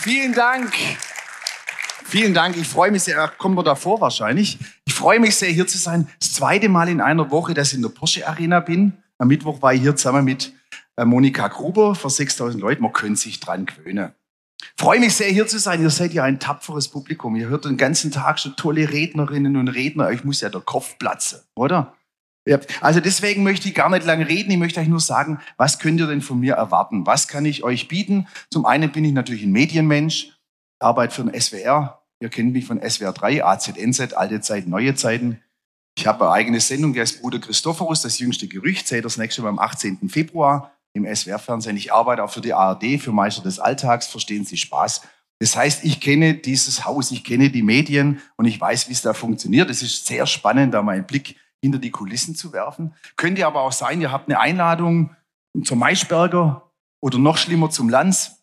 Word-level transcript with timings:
Vielen 0.00 0.32
Dank. 0.32 0.72
Vielen 2.06 2.32
Dank. 2.32 2.56
Ich 2.56 2.66
freue 2.66 2.90
mich 2.90 3.02
sehr. 3.02 3.28
Kommen 3.36 3.54
wir 3.54 3.62
davor 3.62 4.00
wahrscheinlich. 4.00 4.58
Ich 4.86 4.94
freue 4.94 5.20
mich 5.20 5.36
sehr, 5.36 5.50
hier 5.50 5.66
zu 5.66 5.76
sein. 5.76 6.08
Das 6.18 6.32
zweite 6.32 6.70
Mal 6.70 6.88
in 6.88 7.02
einer 7.02 7.30
Woche, 7.30 7.52
dass 7.52 7.68
ich 7.68 7.74
in 7.74 7.82
der 7.82 7.90
Porsche 7.90 8.26
Arena 8.26 8.60
bin. 8.60 8.94
Am 9.18 9.28
Mittwoch 9.28 9.60
war 9.60 9.74
ich 9.74 9.82
hier 9.82 9.94
zusammen 9.94 10.24
mit 10.24 10.54
äh, 10.96 11.04
Monika 11.04 11.48
Gruber 11.48 11.94
vor 11.94 12.08
6000 12.08 12.62
Leuten. 12.62 12.82
Man 12.82 12.94
könnte 12.94 13.20
sich 13.20 13.40
dran 13.40 13.66
gewöhnen. 13.66 14.12
Freue 14.74 15.00
mich 15.00 15.14
sehr, 15.14 15.28
hier 15.28 15.46
zu 15.46 15.58
sein. 15.58 15.82
Ihr 15.82 15.90
seid 15.90 16.14
ja 16.14 16.24
ein 16.24 16.40
tapferes 16.40 16.88
Publikum. 16.88 17.36
Ihr 17.36 17.48
hört 17.48 17.66
den 17.66 17.76
ganzen 17.76 18.10
Tag 18.10 18.38
schon 18.38 18.56
tolle 18.56 18.90
Rednerinnen 18.90 19.58
und 19.58 19.68
Redner. 19.68 20.06
Euch 20.06 20.24
muss 20.24 20.40
ja 20.40 20.48
der 20.48 20.62
Kopf 20.62 20.96
platzen, 20.96 21.40
oder? 21.54 21.94
Ja, 22.46 22.58
also 22.80 23.00
deswegen 23.00 23.42
möchte 23.42 23.68
ich 23.68 23.74
gar 23.74 23.90
nicht 23.90 24.06
lange 24.06 24.26
reden. 24.26 24.50
Ich 24.50 24.56
möchte 24.56 24.80
euch 24.80 24.88
nur 24.88 25.00
sagen, 25.00 25.40
was 25.56 25.78
könnt 25.78 26.00
ihr 26.00 26.06
denn 26.06 26.22
von 26.22 26.40
mir 26.40 26.54
erwarten? 26.54 27.06
Was 27.06 27.28
kann 27.28 27.44
ich 27.44 27.64
euch 27.64 27.88
bieten? 27.88 28.26
Zum 28.50 28.64
einen 28.64 28.90
bin 28.90 29.04
ich 29.04 29.12
natürlich 29.12 29.42
ein 29.42 29.52
Medienmensch, 29.52 30.32
arbeite 30.78 31.14
für 31.14 31.24
den 31.24 31.38
SWR. 31.38 32.02
Ihr 32.20 32.28
kennt 32.30 32.52
mich 32.52 32.66
von 32.66 32.80
SWR 32.80 33.12
3, 33.12 33.44
AZNZ, 33.44 34.14
alte 34.14 34.40
Zeiten, 34.40 34.70
neue 34.70 34.94
Zeiten. 34.94 35.40
Ich 35.96 36.06
habe 36.06 36.24
eine 36.24 36.32
eigene 36.32 36.60
Sendung, 36.60 36.94
die 36.94 37.00
heißt 37.00 37.20
Bruder 37.20 37.40
Christophorus, 37.40 38.02
das 38.02 38.18
jüngste 38.18 38.48
Gerücht. 38.48 38.88
Seht 38.88 39.04
das 39.04 39.18
nächste 39.18 39.42
Mal 39.42 39.50
am 39.50 39.58
18. 39.58 40.08
Februar 40.08 40.72
im 40.94 41.04
SWR-Fernsehen. 41.04 41.76
Ich 41.76 41.92
arbeite 41.92 42.24
auch 42.24 42.30
für 42.30 42.40
die 42.40 42.54
ARD, 42.54 43.00
für 43.00 43.12
Meister 43.12 43.42
des 43.42 43.58
Alltags. 43.58 44.06
Verstehen 44.06 44.44
Sie 44.44 44.56
Spaß? 44.56 45.02
Das 45.40 45.56
heißt, 45.56 45.84
ich 45.84 46.00
kenne 46.00 46.34
dieses 46.34 46.84
Haus, 46.84 47.10
ich 47.10 47.24
kenne 47.24 47.50
die 47.50 47.62
Medien 47.62 48.20
und 48.36 48.44
ich 48.46 48.60
weiß, 48.60 48.88
wie 48.88 48.92
es 48.92 49.02
da 49.02 49.14
funktioniert. 49.14 49.70
Es 49.70 49.82
ist 49.82 50.06
sehr 50.06 50.26
spannend, 50.26 50.74
da 50.74 50.82
mal 50.82 50.96
einen 50.96 51.06
Blick 51.06 51.36
hinter 51.62 51.78
die 51.78 51.90
Kulissen 51.90 52.34
zu 52.34 52.52
werfen. 52.52 52.94
Könnte 53.16 53.46
aber 53.46 53.62
auch 53.62 53.72
sein, 53.72 54.00
ihr 54.00 54.12
habt 54.12 54.28
eine 54.28 54.40
Einladung 54.40 55.14
zum 55.64 55.78
Maischberger 55.78 56.70
oder 57.00 57.18
noch 57.18 57.36
schlimmer 57.36 57.70
zum 57.70 57.88
Lanz 57.88 58.42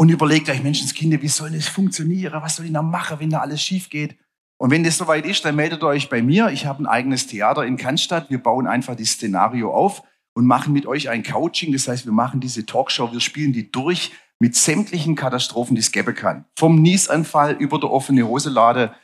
und 0.00 0.08
überlegt 0.08 0.48
euch, 0.48 0.62
Menschenskinder, 0.62 1.20
wie 1.20 1.28
soll 1.28 1.50
das 1.50 1.68
funktionieren? 1.68 2.40
Was 2.42 2.56
soll 2.56 2.66
ich 2.66 2.72
da 2.72 2.80
machen, 2.80 3.20
wenn 3.20 3.30
da 3.30 3.40
alles 3.40 3.60
schief 3.60 3.90
geht? 3.90 4.16
Und 4.56 4.70
wenn 4.70 4.84
das 4.84 4.96
soweit 4.96 5.26
ist, 5.26 5.44
dann 5.44 5.56
meldet 5.56 5.82
euch 5.82 6.08
bei 6.08 6.22
mir. 6.22 6.48
Ich 6.48 6.66
habe 6.66 6.82
ein 6.82 6.86
eigenes 6.86 7.26
Theater 7.26 7.64
in 7.64 7.76
Cannstatt. 7.76 8.30
Wir 8.30 8.42
bauen 8.42 8.66
einfach 8.66 8.94
das 8.94 9.08
Szenario 9.08 9.72
auf 9.72 10.02
und 10.34 10.46
machen 10.46 10.72
mit 10.72 10.86
euch 10.86 11.08
ein 11.08 11.22
Coaching. 11.22 11.72
Das 11.72 11.88
heißt, 11.88 12.06
wir 12.06 12.12
machen 12.12 12.40
diese 12.40 12.64
Talkshow, 12.64 13.12
wir 13.12 13.20
spielen 13.20 13.52
die 13.52 13.70
durch 13.70 14.12
mit 14.38 14.56
sämtlichen 14.56 15.16
Katastrophen, 15.16 15.74
die 15.74 15.80
es 15.80 15.92
geben 15.92 16.14
kann. 16.14 16.46
Vom 16.58 16.80
Niesanfall 16.80 17.52
über 17.52 17.78
der 17.78 17.90
offene 17.90 18.26
Hoselade 18.26 18.94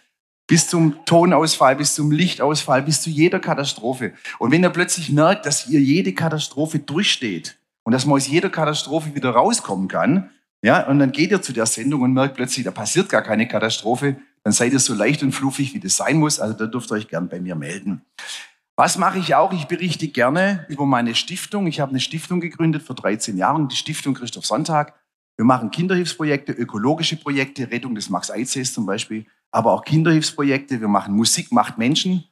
bis 0.47 0.69
zum 0.69 1.05
Tonausfall, 1.05 1.77
bis 1.77 1.95
zum 1.95 2.11
Lichtausfall, 2.11 2.83
bis 2.83 3.03
zu 3.03 3.11
jeder 3.11 3.41
Katastrophe. 3.41 4.13
Und 4.39 4.53
wenn 4.53 4.63
ihr 4.63 4.71
plötzlich 4.71 5.11
merkt, 5.11 5.47
dass 5.47 5.69
ihr 5.69 5.81
jede 5.81 6.13
Katastrophe 6.13 6.79
durchsteht 6.79 7.59
und 7.83 7.93
dass 7.93 8.07
man 8.07 8.17
aus 8.17 8.29
jeder 8.29 8.51
Katastrophe 8.51 9.15
wieder 9.15 9.31
rauskommen 9.31 9.89
kann, 9.89 10.31
ja, 10.63 10.87
und 10.87 10.99
dann 10.99 11.13
geht 11.13 11.31
ihr 11.31 11.43
zu 11.43 11.53
der 11.53 11.67
Sendung 11.67 12.03
und 12.03 12.13
merkt 12.13 12.35
plötzlich, 12.35 12.65
da 12.65 12.71
passiert 12.71 13.09
gar 13.09 13.23
keine 13.23 13.47
Katastrophe, 13.47 14.17
dann 14.43 14.53
seid 14.53 14.73
ihr 14.73 14.79
so 14.79 14.95
leicht 14.95 15.23
und 15.23 15.33
fluffig, 15.33 15.75
wie 15.75 15.81
das 15.81 15.97
sein 15.97 16.19
muss. 16.19 16.41
Also 16.41 16.55
da 16.55 16.67
dürft 16.67 16.91
ihr 16.91 16.95
euch 16.95 17.09
gern 17.09 17.29
bei 17.29 17.41
mir 17.41 17.57
melden. 17.57 18.03
Was 18.77 18.99
mache 18.99 19.19
ich 19.19 19.35
auch? 19.35 19.53
Ich 19.53 19.67
berichte 19.67 20.09
gerne 20.09 20.67
über 20.69 20.87
meine 20.87 21.15
Stiftung. 21.15 21.67
Ich 21.67 21.81
habe 21.81 21.91
eine 21.91 22.01
Stiftung 22.01 22.41
gegründet 22.41 22.83
vor 22.83 22.95
13 22.95 23.37
Jahren, 23.37 23.69
die 23.69 23.77
Stiftung 23.77 24.15
Christoph 24.15 24.47
Sonntag. 24.47 24.95
Wir 25.37 25.45
machen 25.45 25.71
Kinderhilfsprojekte, 25.71 26.53
ökologische 26.53 27.17
Projekte, 27.17 27.71
Rettung 27.71 27.95
des 27.95 28.11
Max-Eids 28.11 28.73
zum 28.73 28.87
Beispiel 28.87 29.27
aber 29.57 29.73
auch 29.73 29.85
Kinderhilfsprojekte. 29.85 30.83
Wir 30.83 30.89
machen 30.89 31.17
Musik 31.17 31.51
macht 31.51 31.79
Menschen. 31.79 32.25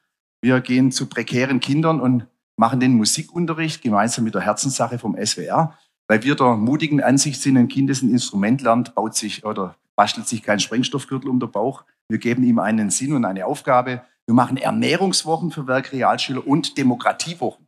Wir 0.42 0.60
gehen 0.60 0.92
zu 0.92 1.06
prekären 1.06 1.58
Kindern 1.58 1.98
und 1.98 2.26
machen 2.56 2.80
den 2.80 2.94
Musikunterricht 2.94 3.80
gemeinsam 3.80 4.24
mit 4.24 4.34
der 4.34 4.42
Herzenssache 4.42 4.98
vom 4.98 5.16
SWR, 5.16 5.76
weil 6.06 6.22
wir 6.22 6.34
der 6.34 6.54
mutigen 6.56 7.02
Ansicht 7.02 7.40
sind, 7.40 7.56
ein 7.56 7.68
Kind, 7.68 7.88
das 7.88 8.02
ein 8.02 8.10
Instrument 8.10 8.60
lernt, 8.60 8.94
baut 8.94 9.16
sich 9.16 9.42
oder 9.46 9.74
bastelt 9.96 10.28
sich 10.28 10.42
kein 10.42 10.60
Sprengstoffgürtel 10.60 11.30
um 11.30 11.40
den 11.40 11.50
Bauch. 11.50 11.84
Wir 12.08 12.18
geben 12.18 12.44
ihm 12.44 12.58
einen 12.58 12.90
Sinn 12.90 13.14
und 13.14 13.24
eine 13.24 13.46
Aufgabe. 13.46 14.02
Wir 14.26 14.34
machen 14.34 14.58
Ernährungswochen 14.58 15.50
für 15.50 15.66
Werkrealschüler 15.66 16.46
und 16.46 16.76
Demokratiewochen. 16.76 17.66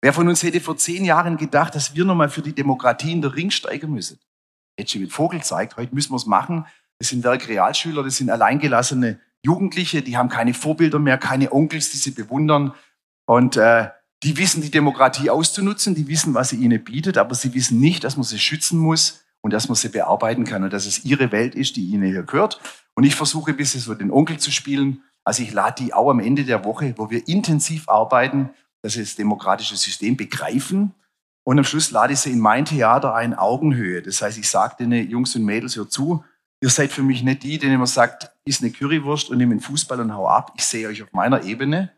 Wer 0.00 0.12
von 0.12 0.28
uns 0.28 0.44
hätte 0.44 0.60
vor 0.60 0.76
zehn 0.76 1.04
Jahren 1.04 1.36
gedacht, 1.36 1.74
dass 1.74 1.96
wir 1.96 2.04
nochmal 2.04 2.28
für 2.28 2.42
die 2.42 2.54
Demokratie 2.54 3.10
in 3.10 3.22
der 3.22 3.34
Ring 3.34 3.50
steigen 3.50 3.90
müssen? 3.90 4.20
Hätte 4.78 5.00
mit 5.00 5.10
Vogel 5.10 5.42
zeigt, 5.42 5.76
heute 5.76 5.92
müssen 5.92 6.12
wir 6.12 6.16
es 6.16 6.26
machen, 6.26 6.64
das 6.98 7.08
sind 7.08 7.24
Werkrealschüler, 7.24 8.02
das 8.02 8.16
sind 8.16 8.30
alleingelassene 8.30 9.20
Jugendliche, 9.44 10.02
die 10.02 10.16
haben 10.16 10.28
keine 10.28 10.52
Vorbilder 10.52 10.98
mehr, 10.98 11.16
keine 11.16 11.52
Onkels, 11.52 11.90
die 11.90 11.96
sie 11.96 12.10
bewundern. 12.10 12.74
Und 13.26 13.56
äh, 13.56 13.88
die 14.24 14.36
wissen, 14.36 14.62
die 14.62 14.70
Demokratie 14.70 15.30
auszunutzen, 15.30 15.94
die 15.94 16.08
wissen, 16.08 16.34
was 16.34 16.48
sie 16.48 16.56
ihnen 16.56 16.82
bietet, 16.82 17.18
aber 17.18 17.34
sie 17.34 17.54
wissen 17.54 17.78
nicht, 17.78 18.02
dass 18.02 18.16
man 18.16 18.24
sie 18.24 18.38
schützen 18.38 18.78
muss 18.78 19.24
und 19.42 19.52
dass 19.52 19.68
man 19.68 19.76
sie 19.76 19.90
bearbeiten 19.90 20.44
kann 20.44 20.64
und 20.64 20.72
dass 20.72 20.86
es 20.86 21.04
ihre 21.04 21.30
Welt 21.30 21.54
ist, 21.54 21.76
die 21.76 21.86
ihnen 21.86 22.10
hier 22.10 22.24
gehört. 22.24 22.60
Und 22.94 23.04
ich 23.04 23.14
versuche 23.14 23.52
ein 23.52 23.56
bisschen 23.56 23.80
so 23.80 23.94
den 23.94 24.10
Onkel 24.10 24.38
zu 24.38 24.50
spielen. 24.50 25.02
Also 25.22 25.44
ich 25.44 25.52
lade 25.52 25.84
die 25.84 25.94
auch 25.94 26.10
am 26.10 26.18
Ende 26.18 26.44
der 26.44 26.64
Woche, 26.64 26.94
wo 26.96 27.10
wir 27.10 27.28
intensiv 27.28 27.88
arbeiten, 27.88 28.50
dass 28.82 28.94
sie 28.94 29.00
das 29.00 29.14
demokratische 29.14 29.76
System 29.76 30.16
begreifen. 30.16 30.94
Und 31.44 31.58
am 31.58 31.64
Schluss 31.64 31.92
lade 31.92 32.14
ich 32.14 32.18
sie 32.18 32.32
in 32.32 32.40
mein 32.40 32.64
Theater 32.64 33.14
ein, 33.14 33.34
Augenhöhe. 33.34 34.02
Das 34.02 34.20
heißt, 34.20 34.36
ich 34.36 34.50
sage 34.50 34.76
den 34.80 34.92
Jungs 35.08 35.36
und 35.36 35.44
Mädels, 35.44 35.76
hör 35.76 35.88
zu, 35.88 36.24
Ihr 36.60 36.70
seid 36.70 36.90
für 36.90 37.02
mich 37.02 37.22
nicht 37.22 37.44
die, 37.44 37.58
denen 37.58 37.78
man 37.78 37.86
sagt, 37.86 38.30
ist 38.44 38.62
eine 38.62 38.72
Currywurst 38.72 39.30
und 39.30 39.38
nimm 39.38 39.50
den 39.50 39.60
Fußball 39.60 40.00
und 40.00 40.14
hau 40.14 40.28
ab. 40.28 40.52
Ich 40.56 40.64
sehe 40.64 40.88
euch 40.88 41.02
auf 41.02 41.12
meiner 41.12 41.44
Ebene. 41.44 41.92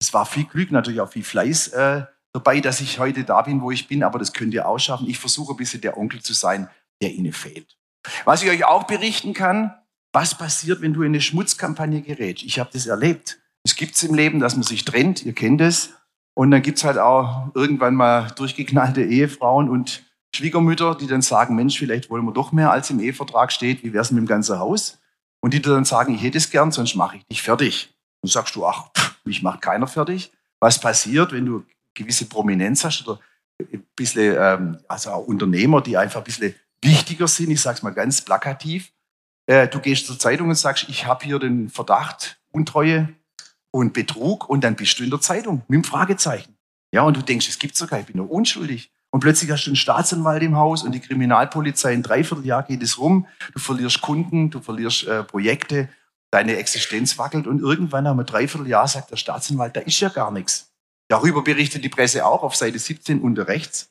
Es 0.00 0.12
war 0.12 0.26
viel 0.26 0.44
Glück, 0.44 0.72
natürlich 0.72 1.00
auch 1.00 1.10
viel 1.10 1.22
Fleiß 1.22 1.68
äh, 1.68 2.04
dabei, 2.32 2.60
dass 2.60 2.80
ich 2.80 2.98
heute 2.98 3.24
da 3.24 3.42
bin, 3.42 3.60
wo 3.60 3.70
ich 3.70 3.86
bin, 3.86 4.02
aber 4.02 4.18
das 4.18 4.32
könnt 4.32 4.54
ihr 4.54 4.66
auch 4.66 4.78
schaffen. 4.78 5.08
Ich 5.08 5.18
versuche 5.18 5.54
ein 5.54 5.56
bisschen 5.56 5.80
der 5.80 5.96
Onkel 5.96 6.22
zu 6.22 6.32
sein, 6.32 6.68
der 7.02 7.12
ihnen 7.12 7.32
fehlt. 7.32 7.76
Was 8.24 8.42
ich 8.42 8.50
euch 8.50 8.64
auch 8.64 8.84
berichten 8.84 9.34
kann, 9.34 9.74
was 10.12 10.36
passiert, 10.36 10.80
wenn 10.80 10.94
du 10.94 11.02
in 11.02 11.08
eine 11.08 11.20
Schmutzkampagne 11.20 12.02
gerätst. 12.02 12.42
Ich 12.42 12.58
habe 12.58 12.70
das 12.72 12.86
erlebt. 12.86 13.38
Es 13.62 13.76
gibt 13.76 13.94
es 13.94 14.02
im 14.02 14.14
Leben, 14.14 14.40
dass 14.40 14.56
man 14.56 14.62
sich 14.64 14.84
trennt, 14.84 15.24
ihr 15.24 15.34
kennt 15.34 15.60
es. 15.60 15.94
Und 16.34 16.50
dann 16.50 16.62
gibt 16.62 16.78
es 16.78 16.84
halt 16.84 16.98
auch 16.98 17.54
irgendwann 17.54 17.94
mal 17.94 18.30
durchgeknallte 18.30 19.02
Ehefrauen 19.04 19.68
und 19.68 20.02
Schwiegermütter, 20.34 20.94
die 20.94 21.06
dann 21.06 21.22
sagen, 21.22 21.56
Mensch, 21.56 21.78
vielleicht 21.78 22.10
wollen 22.10 22.24
wir 22.24 22.32
doch 22.32 22.52
mehr, 22.52 22.70
als 22.70 22.90
im 22.90 23.00
Ehevertrag 23.00 23.52
steht, 23.52 23.82
wie 23.82 23.92
wäre 23.92 24.02
es 24.02 24.10
mit 24.10 24.18
dem 24.18 24.26
ganzen 24.26 24.58
Haus? 24.58 24.98
Und 25.40 25.54
die 25.54 25.62
dann 25.62 25.84
sagen, 25.84 26.14
ich 26.14 26.22
hätte 26.22 26.38
es 26.38 26.50
gern, 26.50 26.70
sonst 26.70 26.94
mache 26.94 27.16
ich 27.16 27.26
dich 27.26 27.42
fertig. 27.42 27.94
Und 28.22 28.30
sagst 28.30 28.54
du, 28.54 28.66
ach, 28.66 28.92
pff, 28.92 29.16
mich 29.24 29.42
macht 29.42 29.62
keiner 29.62 29.86
fertig. 29.86 30.32
Was 30.60 30.78
passiert, 30.78 31.32
wenn 31.32 31.46
du 31.46 31.64
gewisse 31.94 32.26
Prominenz 32.26 32.84
hast 32.84 33.06
oder 33.06 33.20
ein 33.60 33.84
bisschen, 33.96 34.36
ähm, 34.38 34.78
also 34.88 35.10
auch 35.10 35.26
Unternehmer, 35.26 35.80
die 35.80 35.96
einfach 35.96 36.20
ein 36.20 36.24
bisschen 36.24 36.54
wichtiger 36.82 37.28
sind, 37.28 37.50
ich 37.50 37.60
sage 37.60 37.78
es 37.78 37.82
mal 37.82 37.90
ganz 37.90 38.22
plakativ. 38.22 38.92
Äh, 39.46 39.68
du 39.68 39.80
gehst 39.80 40.06
zur 40.06 40.18
Zeitung 40.18 40.48
und 40.48 40.54
sagst, 40.54 40.88
ich 40.88 41.06
habe 41.06 41.24
hier 41.24 41.38
den 41.38 41.68
Verdacht, 41.68 42.40
Untreue 42.52 43.08
und 43.70 43.92
Betrug 43.92 44.48
und 44.48 44.62
dann 44.62 44.76
bist 44.76 44.98
du 44.98 45.04
in 45.04 45.10
der 45.10 45.20
Zeitung 45.20 45.62
mit 45.68 45.76
dem 45.76 45.84
Fragezeichen. 45.84 46.56
Ja, 46.92 47.02
und 47.02 47.16
du 47.16 47.22
denkst, 47.22 47.48
es 47.48 47.58
gibt 47.58 47.76
sogar, 47.76 48.00
ich 48.00 48.06
bin 48.06 48.16
nur 48.16 48.30
unschuldig. 48.30 48.90
Und 49.10 49.20
plötzlich 49.20 49.50
hast 49.50 49.66
du 49.66 49.70
einen 49.70 49.76
Staatsanwalt 49.76 50.42
im 50.42 50.56
Haus 50.56 50.84
und 50.84 50.92
die 50.92 51.00
Kriminalpolizei. 51.00 51.92
In 51.92 52.02
dreiviertel 52.02 52.46
Jahr 52.46 52.62
geht 52.62 52.82
es 52.82 52.98
rum. 52.98 53.26
Du 53.52 53.58
verlierst 53.58 54.00
Kunden, 54.00 54.50
du 54.50 54.60
verlierst 54.60 55.06
äh, 55.06 55.24
Projekte, 55.24 55.88
deine 56.30 56.56
Existenz 56.56 57.18
wackelt. 57.18 57.46
Und 57.46 57.60
irgendwann 57.60 58.04
nach 58.04 58.12
einem 58.12 58.24
Dreivierteljahr 58.24 58.86
sagt 58.86 59.10
der 59.10 59.16
Staatsanwalt, 59.16 59.74
da 59.74 59.80
ist 59.80 59.98
ja 60.00 60.08
gar 60.10 60.30
nichts. 60.30 60.72
Darüber 61.08 61.42
berichtet 61.42 61.82
die 61.82 61.88
Presse 61.88 62.24
auch 62.24 62.44
auf 62.44 62.54
Seite 62.54 62.78
17 62.78 63.20
unter 63.20 63.48
rechts. 63.48 63.90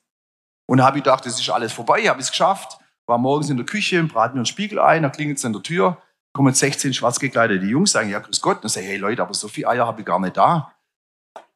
Und 0.69 0.77
da 0.77 0.85
habe 0.85 0.99
ich 0.99 1.03
gedacht, 1.03 1.25
das 1.25 1.39
ist 1.39 1.49
alles 1.49 1.73
vorbei, 1.73 1.99
ich 2.01 2.07
habe 2.07 2.21
es 2.21 2.29
geschafft. 2.29 2.79
War 3.07 3.17
morgens 3.17 3.49
in 3.49 3.57
der 3.57 3.65
Küche, 3.65 4.01
braten 4.03 4.35
mir 4.35 4.41
einen 4.41 4.45
Spiegel 4.45 4.79
ein, 4.79 5.03
da 5.03 5.09
klingelt 5.09 5.39
es 5.39 5.43
an 5.43 5.51
der 5.51 5.63
Tür, 5.63 5.97
kommen 6.31 6.53
16 6.53 6.93
schwarz 6.93 7.19
gekleidete 7.19 7.65
Jungs, 7.65 7.91
sagen, 7.91 8.09
ja, 8.09 8.19
grüß 8.19 8.39
Gott. 8.39 8.63
Und 8.63 8.69
sage 8.69 8.85
hey 8.85 8.97
Leute, 8.97 9.21
aber 9.21 9.33
so 9.33 9.47
viele 9.47 9.67
Eier 9.67 9.87
habe 9.87 10.01
ich 10.01 10.05
gar 10.05 10.19
nicht 10.19 10.37
da. 10.37 10.71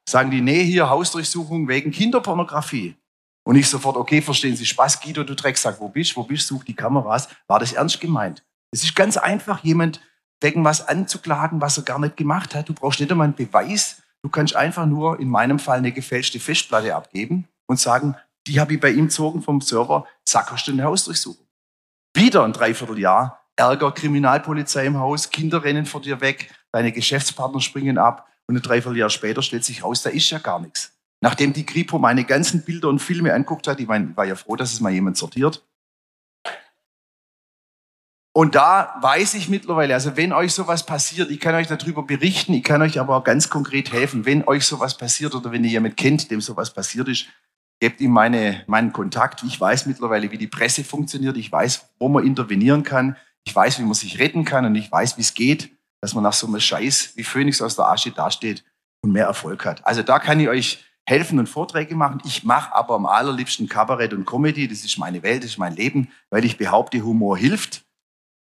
Sagen 0.10 0.32
die, 0.32 0.42
nee, 0.42 0.66
hier 0.66 0.90
Hausdurchsuchung 0.90 1.68
wegen 1.68 1.92
Kinderpornografie. 1.92 2.98
Und 3.44 3.56
ich 3.56 3.69
sofort, 3.69 3.98
okay, 3.98 4.22
verstehen 4.22 4.56
Sie 4.56 4.66
Spaß, 4.66 5.01
Guido, 5.01 5.24
du 5.24 5.36
Drecksack, 5.36 5.80
wo 5.80 5.90
bist, 5.90 6.16
wo 6.16 6.24
bist, 6.24 6.48
such 6.48 6.63
die 6.63 6.75
Kameras. 6.75 7.28
War 7.48 7.60
das 7.60 7.74
ernst 7.74 8.00
gemeint? 8.00 8.44
Es 8.72 8.84
ist 8.84 8.95
ganz 8.95 9.18
einfach, 9.18 9.63
jemand 9.63 10.01
wegen 10.42 10.63
was 10.63 10.88
anzuklagen, 10.88 11.62
was 11.62 11.78
er 11.78 11.84
gar 11.84 12.00
nicht 12.00 12.18
gemacht 12.18 12.56
hat. 12.56 12.69
Du 12.69 12.74
brauchst 12.74 13.00
nicht 13.00 13.12
einmal 13.12 13.25
einen 13.25 13.36
Beweis. 13.36 14.01
Du 14.22 14.30
kannst 14.30 14.56
einfach 14.56 14.86
nur 14.86 15.19
in 15.19 15.30
meinem 15.30 15.60
Fall 15.60 15.78
eine 15.78 15.92
gefälschte 15.92 16.40
Festplatte 16.40 16.95
abgeben 16.95 17.48
und 17.68 17.80
sagen, 17.80 18.16
Die 18.48 18.60
habe 18.60 18.74
ich 18.74 18.80
bei 18.80 18.92
ihm 18.92 19.07
gezogen 19.07 19.42
vom 19.42 19.62
Server, 19.62 20.06
zack, 20.25 20.51
hast 20.51 20.68
du 20.68 20.72
eine 20.72 20.84
Hausdurchsuchung. 20.84 21.48
Wieder 22.13 22.44
ein 22.44 22.54
Dreivierteljahr, 22.54 23.42
Ärger, 23.56 23.92
Kriminalpolizei 23.92 24.86
im 24.86 24.98
Haus, 24.98 25.30
Kinder 25.30 25.63
rennen 25.63 25.86
vor 25.86 26.01
dir 26.01 26.19
weg, 26.22 26.54
deine 26.72 26.92
Geschäftspartner 26.92 27.62
springen 27.62 27.98
ab 27.98 28.28
und 28.48 28.56
ein 28.56 28.62
Dreivierteljahr 28.62 29.10
später 29.10 29.42
stellt 29.42 29.63
sich 29.63 29.84
raus, 29.84 30.01
da 30.01 30.10
ist 30.10 30.30
ja 30.30 30.39
gar 30.39 30.60
nichts. 30.60 30.93
Nachdem 31.24 31.54
die 31.54 31.66
Kripo 31.66 32.00
meine 32.00 32.25
ganzen 32.25 32.66
Bilder 32.66 32.90
und 32.90 33.00
Filme 33.00 33.34
anguckt 33.34 33.68
hat, 33.68 33.80
ich 33.80 33.88
war 33.88 34.25
ja 34.25 34.36
froh, 34.36 34.58
dass 34.58 34.74
es 34.74 34.81
mal 34.81 34.92
jemand 34.92 35.16
sortiert, 35.16 35.64
und 38.36 38.56
da 38.56 38.96
weiß 39.00 39.36
ich 39.36 39.48
mittlerweile, 39.48 39.94
also 39.94 40.18
wenn 40.18 40.34
euch 40.34 40.54
sowas 40.54 40.88
passiert, 40.88 41.30
ich 41.30 41.40
kann 41.40 41.54
euch 41.54 41.68
darüber 41.68 42.02
berichten, 42.02 42.54
ich 42.54 42.64
kann 42.64 42.81
euch 42.81 43.00
aber 43.00 43.16
auch 43.16 43.24
ganz 43.24 43.48
konkret 43.48 43.94
helfen. 43.94 44.25
Wenn 44.25 44.48
euch 44.48 44.66
sowas 44.66 44.98
passiert 44.98 45.36
oder 45.36 45.52
wenn 45.52 45.64
ihr 45.64 45.70
jemand 45.70 45.98
kennt, 45.98 46.31
dem 46.31 46.42
sowas 46.42 46.74
passiert 46.74 47.08
ist, 47.10 47.28
gebt 47.80 48.02
ihm 48.02 48.10
meine, 48.10 48.64
meinen 48.66 48.92
Kontakt. 48.92 49.44
Ich 49.44 49.62
weiß 49.62 49.86
mittlerweile, 49.86 50.31
wie 50.31 50.40
die 50.40 50.48
Presse 50.48 50.84
funktioniert. 50.84 51.38
Ich 51.38 51.52
weiß, 51.52 51.90
wo 52.00 52.10
man 52.10 52.25
intervenieren 52.25 52.81
kann. 52.81 53.18
Ich 53.46 53.56
weiß, 53.56 53.78
wie 53.78 53.84
man 53.84 53.94
sich 53.94 54.18
retten 54.18 54.46
kann 54.46 54.66
und 54.66 54.74
ich 54.74 54.92
weiß, 54.92 55.16
wie 55.18 55.22
es 55.22 55.36
geht, 55.36 55.70
dass 56.02 56.16
man 56.16 56.24
nach 56.24 56.34
so 56.34 56.48
einem 56.48 56.60
Scheiß 56.60 57.12
wie 57.16 57.24
Phönix 57.24 57.62
aus 57.62 57.75
der 57.75 57.86
Asche 57.86 58.10
dasteht 58.10 58.64
und 59.04 59.12
mehr 59.12 59.28
Erfolg 59.28 59.64
hat. 59.64 59.86
Also 59.86 60.02
da 60.02 60.18
kann 60.18 60.40
ich 60.40 60.50
euch 60.50 60.84
helfen 61.06 61.40
und 61.40 61.48
Vorträge 61.48 61.96
machen. 61.96 62.22
Ich 62.26 62.44
mache 62.44 62.74
aber 62.74 62.96
am 62.96 63.06
allerliebsten 63.06 63.68
Kabarett 63.68 64.14
und 64.14 64.26
Comedy. 64.26 64.68
Das 64.68 64.84
ist 64.84 64.98
meine 64.98 65.24
Welt, 65.24 65.44
das 65.44 65.52
ist 65.52 65.58
mein 65.58 65.76
Leben, 65.76 66.10
weil 66.30 66.46
ich 66.46 66.58
behaupte, 66.58 67.02
Humor 67.02 67.38
hilft. 67.38 67.86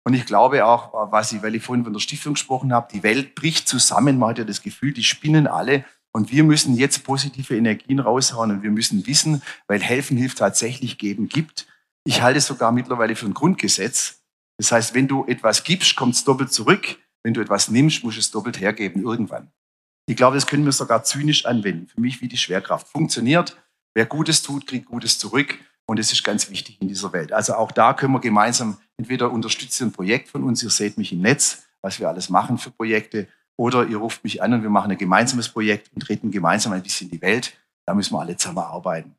Und 0.03 0.13
ich 0.13 0.25
glaube 0.25 0.65
auch, 0.65 1.11
was 1.11 1.31
ich, 1.31 1.43
weil 1.43 1.55
ich 1.55 1.63
vorhin 1.63 1.83
von 1.83 1.93
der 1.93 1.99
Stiftung 1.99 2.33
gesprochen 2.33 2.73
habe, 2.73 2.87
die 2.91 3.03
Welt 3.03 3.35
bricht 3.35 3.67
zusammen. 3.67 4.17
Man 4.17 4.29
hat 4.29 4.39
ja 4.39 4.43
das 4.43 4.61
Gefühl, 4.61 4.93
die 4.93 5.03
spinnen 5.03 5.47
alle. 5.47 5.85
Und 6.13 6.31
wir 6.31 6.43
müssen 6.43 6.75
jetzt 6.75 7.03
positive 7.03 7.55
Energien 7.55 7.99
raushauen 7.99 8.51
und 8.51 8.63
wir 8.63 8.71
müssen 8.71 9.07
wissen, 9.07 9.41
weil 9.67 9.79
helfen 9.79 10.17
hilft 10.17 10.39
tatsächlich 10.39 10.97
geben 10.97 11.29
gibt. 11.29 11.67
Ich 12.03 12.21
halte 12.21 12.39
es 12.39 12.47
sogar 12.47 12.71
mittlerweile 12.71 13.15
für 13.15 13.27
ein 13.27 13.33
Grundgesetz. 13.33 14.21
Das 14.57 14.71
heißt, 14.71 14.93
wenn 14.93 15.07
du 15.07 15.25
etwas 15.25 15.63
gibst, 15.63 15.95
kommt 15.95 16.15
es 16.15 16.23
doppelt 16.23 16.51
zurück. 16.51 16.97
Wenn 17.23 17.33
du 17.33 17.41
etwas 17.41 17.69
nimmst, 17.69 18.03
musst 18.03 18.17
du 18.17 18.19
es 18.19 18.31
doppelt 18.31 18.59
hergeben 18.59 19.03
irgendwann. 19.03 19.51
Ich 20.11 20.17
glaube, 20.17 20.35
das 20.35 20.45
können 20.45 20.65
wir 20.65 20.73
sogar 20.73 21.05
zynisch 21.05 21.45
anwenden. 21.45 21.87
Für 21.87 22.01
mich 22.01 22.21
wie 22.21 22.27
die 22.27 22.35
Schwerkraft. 22.35 22.89
Funktioniert. 22.89 23.55
Wer 23.93 24.05
Gutes 24.05 24.41
tut, 24.41 24.67
kriegt 24.67 24.87
Gutes 24.87 25.17
zurück. 25.17 25.57
Und 25.85 25.99
das 25.99 26.11
ist 26.11 26.25
ganz 26.25 26.49
wichtig 26.49 26.81
in 26.81 26.89
dieser 26.89 27.13
Welt. 27.13 27.31
Also 27.31 27.53
auch 27.53 27.71
da 27.71 27.93
können 27.93 28.11
wir 28.11 28.19
gemeinsam 28.19 28.77
entweder 28.97 29.31
unterstützt 29.31 29.79
ihr 29.79 29.87
ein 29.87 29.93
Projekt 29.93 30.27
von 30.27 30.43
uns, 30.43 30.61
ihr 30.63 30.69
seht 30.69 30.97
mich 30.97 31.13
im 31.13 31.21
Netz, 31.21 31.63
was 31.81 32.01
wir 32.01 32.09
alles 32.09 32.29
machen 32.29 32.57
für 32.57 32.71
Projekte, 32.71 33.29
oder 33.55 33.87
ihr 33.87 33.95
ruft 33.95 34.25
mich 34.25 34.43
an 34.43 34.53
und 34.53 34.63
wir 34.63 34.69
machen 34.69 34.91
ein 34.91 34.97
gemeinsames 34.97 35.47
Projekt 35.47 35.89
und 35.93 36.01
treten 36.01 36.29
gemeinsam 36.29 36.73
ein 36.73 36.83
bisschen 36.83 37.09
die 37.09 37.21
Welt. 37.21 37.53
Da 37.85 37.93
müssen 37.93 38.13
wir 38.13 38.19
alle 38.19 38.35
zusammenarbeiten. 38.35 39.15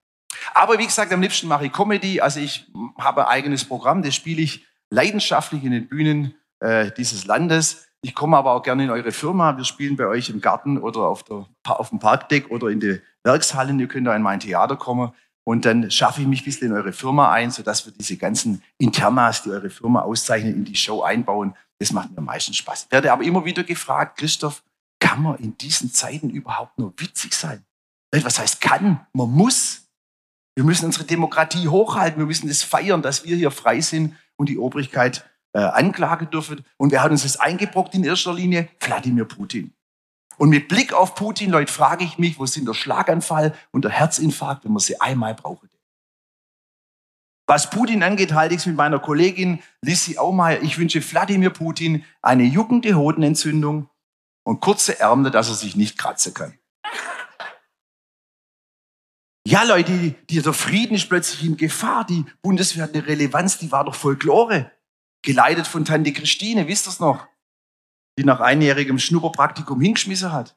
Aber 0.53 0.79
wie 0.79 0.87
gesagt, 0.87 1.11
am 1.11 1.23
liebsten 1.23 1.49
mache 1.49 1.65
ich 1.65 1.73
Comedy. 1.73 2.21
Also 2.21 2.38
ich 2.38 2.71
habe 2.99 3.27
ein 3.27 3.33
eigenes 3.33 3.65
Programm, 3.65 4.03
das 4.03 4.15
spiele 4.15 4.43
ich 4.43 4.67
leidenschaftlich 4.91 5.65
in 5.65 5.73
den 5.73 5.88
Bühnen 5.88 6.35
äh, 6.61 6.91
dieses 6.91 7.25
Landes. 7.25 7.87
Ich 8.04 8.16
komme 8.16 8.37
aber 8.37 8.52
auch 8.52 8.62
gerne 8.62 8.84
in 8.84 8.90
eure 8.90 9.12
Firma. 9.12 9.56
Wir 9.56 9.64
spielen 9.64 9.96
bei 9.96 10.06
euch 10.06 10.28
im 10.28 10.40
Garten 10.40 10.76
oder 10.78 11.02
auf, 11.02 11.22
der, 11.22 11.46
auf 11.64 11.90
dem 11.90 12.00
Parkdeck 12.00 12.50
oder 12.50 12.66
in 12.69 12.81
die 12.81 13.00
Werkshallen. 13.22 13.78
Ihr 13.78 13.87
könnt 13.87 14.08
da 14.08 14.16
in 14.16 14.22
mein 14.22 14.40
Theater 14.40 14.76
kommen. 14.76 15.12
Und 15.44 15.64
dann 15.64 15.90
schaffe 15.90 16.20
ich 16.20 16.26
mich 16.26 16.43
ein 16.43 16.44
bisschen 16.44 16.69
in 16.69 16.76
eure 16.76 16.93
Firma 16.93 17.32
ein, 17.32 17.50
sodass 17.50 17.87
wir 17.87 17.93
diese 17.93 18.16
ganzen 18.16 18.62
Internas, 18.78 19.43
die 19.43 19.50
eure 19.50 19.70
Firma 19.70 20.00
auszeichnen, 20.02 20.54
in 20.54 20.64
die 20.64 20.75
Show 20.75 21.02
einbauen. 21.02 21.54
Das 21.78 21.93
macht 21.93 22.10
mir 22.10 22.19
am 22.19 22.25
meisten 22.25 22.54
Spaß. 22.54 22.84
Ich 22.84 22.93
werde 22.93 23.12
aber 23.12 23.25
immer 23.25 23.44
wieder 23.44 23.62
gefragt, 23.62 24.19
Christoph, 24.19 24.62
kann 25.00 25.22
man 25.22 25.37
in 25.37 25.56
diesen 25.58 25.93
Zeiten 25.93 26.31
überhaupt 26.31 26.78
nur 26.78 26.93
witzig 26.96 27.34
sein? 27.34 27.64
Was 28.12 28.38
heißt 28.38 28.60
kann? 28.60 29.06
Man 29.12 29.31
muss. 29.31 29.88
Wir 30.54 30.64
müssen 30.64 30.87
unsere 30.87 31.04
Demokratie 31.04 31.69
hochhalten. 31.69 32.19
Wir 32.19 32.26
müssen 32.26 32.49
das 32.49 32.62
feiern, 32.62 33.02
dass 33.02 33.25
wir 33.25 33.37
hier 33.37 33.50
frei 33.50 33.81
sind 33.81 34.16
und 34.37 34.49
die 34.49 34.58
Obrigkeit 34.58 35.25
äh, 35.52 35.60
anklagen 35.60 36.31
dürfen. 36.31 36.64
Und 36.76 36.93
wer 36.93 37.02
hat 37.02 37.10
uns 37.10 37.22
das 37.22 37.38
eingebrockt 37.38 37.94
in 37.94 38.04
erster 38.04 38.34
Linie? 38.34 38.69
Wladimir 38.81 39.25
Putin. 39.25 39.75
Und 40.38 40.49
mit 40.49 40.69
Blick 40.69 40.93
auf 40.93 41.14
Putin, 41.14 41.50
Leute, 41.50 41.72
frage 41.72 42.04
ich 42.04 42.19
mich, 42.19 42.38
wo 42.38 42.46
sind 42.46 42.66
der 42.66 42.75
Schlaganfall 42.75 43.54
und 43.70 43.84
der 43.84 43.90
Herzinfarkt, 43.90 44.64
wenn 44.64 44.72
man 44.72 44.81
sie 44.81 45.00
einmal 45.00 45.34
braucht? 45.34 45.69
Was 47.46 47.70
Putin 47.70 48.02
angeht, 48.02 48.32
halte 48.32 48.54
ich 48.54 48.60
es 48.60 48.66
mit 48.66 48.76
meiner 48.76 48.99
Kollegin 48.99 49.62
Lissi 49.82 50.16
Aumeier. 50.16 50.62
Ich 50.62 50.78
wünsche 50.78 51.02
Wladimir 51.02 51.50
Putin 51.50 52.04
eine 52.22 52.44
juckende 52.44 52.94
Hodenentzündung 52.94 53.90
und 54.44 54.60
kurze 54.60 54.99
Ärmel, 55.00 55.31
dass 55.31 55.49
er 55.49 55.54
sich 55.54 55.76
nicht 55.76 55.99
kratzen 55.99 56.34
kann. 56.34 56.58
Ja, 59.46 59.64
Leute, 59.64 60.14
die, 60.31 60.40
der 60.40 60.52
Frieden 60.52 60.94
ist 60.94 61.08
plötzlich 61.08 61.44
in 61.44 61.56
Gefahr. 61.56 62.06
Die 62.06 62.25
Bundeswehr 62.43 62.84
hat 62.84 62.94
eine 62.94 63.06
Relevanz, 63.06 63.58
die 63.58 63.72
war 63.72 63.84
doch 63.84 63.96
Folklore. 63.96 64.70
Geleitet 65.23 65.67
von 65.67 65.85
Tante 65.85 66.13
Christine, 66.13 66.67
wisst 66.67 66.89
ihr 66.89 67.05
noch? 67.05 67.27
die 68.19 68.25
nach 68.25 68.41
einjährigem 68.41 68.99
Schnupperpraktikum 68.99 69.81
hingeschmissen 69.81 70.33
hat. 70.33 70.57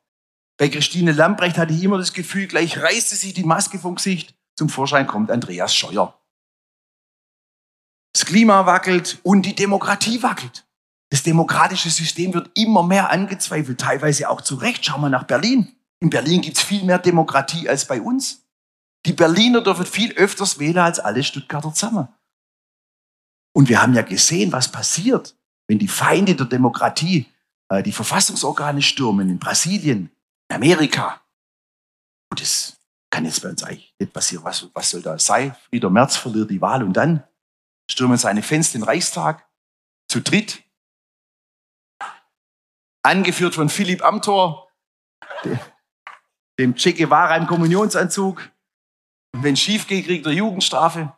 Bei 0.57 0.69
Christine 0.69 1.11
Lambrecht 1.11 1.57
hatte 1.57 1.73
ich 1.73 1.83
immer 1.83 1.97
das 1.97 2.13
Gefühl, 2.13 2.47
gleich 2.47 2.77
reißt 2.77 3.09
sie 3.09 3.15
sich 3.15 3.33
die 3.33 3.43
Maske 3.43 3.79
vom 3.79 3.95
Gesicht. 3.95 4.35
Zum 4.55 4.69
Vorschein 4.69 5.07
kommt 5.07 5.31
Andreas 5.31 5.75
Scheuer. 5.75 6.19
Das 8.13 8.25
Klima 8.25 8.65
wackelt 8.65 9.19
und 9.23 9.45
die 9.45 9.55
Demokratie 9.55 10.23
wackelt. 10.23 10.65
Das 11.09 11.23
demokratische 11.23 11.89
System 11.89 12.33
wird 12.33 12.57
immer 12.57 12.83
mehr 12.83 13.11
angezweifelt, 13.11 13.79
teilweise 13.79 14.29
auch 14.29 14.41
zu 14.41 14.55
Recht. 14.55 14.85
Schau 14.85 14.97
mal 14.97 15.09
nach 15.09 15.25
Berlin. 15.25 15.75
In 15.99 16.09
Berlin 16.09 16.41
gibt 16.41 16.57
es 16.57 16.63
viel 16.63 16.83
mehr 16.83 16.99
Demokratie 16.99 17.67
als 17.69 17.85
bei 17.85 18.01
uns. 18.01 18.45
Die 19.05 19.13
Berliner 19.13 19.61
dürfen 19.61 19.85
viel 19.85 20.13
öfters 20.13 20.59
wählen 20.59 20.79
als 20.79 20.99
alle 20.99 21.23
Stuttgarter 21.23 21.73
zusammen. 21.73 22.07
Und 23.55 23.69
wir 23.69 23.81
haben 23.81 23.93
ja 23.93 24.01
gesehen, 24.01 24.51
was 24.51 24.69
passiert, 24.69 25.37
wenn 25.67 25.79
die 25.79 25.87
Feinde 25.87 26.35
der 26.35 26.45
Demokratie 26.45 27.25
äh, 27.69 27.81
die 27.81 27.93
Verfassungsorgane 27.93 28.81
stürmen 28.81 29.29
in 29.29 29.39
Brasilien, 29.39 30.11
in 30.49 30.55
Amerika. 30.55 31.21
Und 32.29 32.41
das 32.41 32.77
kann 33.09 33.23
jetzt 33.23 33.41
bei 33.41 33.49
uns 33.49 33.63
eigentlich 33.63 33.95
nicht 33.97 34.11
passieren. 34.11 34.43
Was, 34.43 34.67
was 34.73 34.89
soll 34.89 35.01
da 35.01 35.17
sein? 35.17 35.55
Frieder 35.69 35.89
Merz 35.89 36.17
verliert 36.17 36.49
die 36.51 36.59
Wahl 36.59 36.83
und 36.83 36.93
dann 36.93 37.23
stürmen 37.89 38.17
seine 38.17 38.43
Fans 38.43 38.73
den 38.73 38.83
Reichstag 38.83 39.47
zu 40.09 40.19
dritt, 40.19 40.61
angeführt 43.03 43.55
von 43.55 43.69
Philipp 43.69 44.03
Amthor, 44.03 44.69
dem 46.59 46.75
Che 46.75 46.91
Guevara 46.91 47.37
im 47.37 47.47
Kommunionsanzug. 47.47 48.51
Und 49.33 49.43
wenn 49.43 49.55
schief 49.55 49.87
geht, 49.87 50.05
kriegt 50.05 50.25
er 50.25 50.33
Jugendstrafe. 50.33 51.15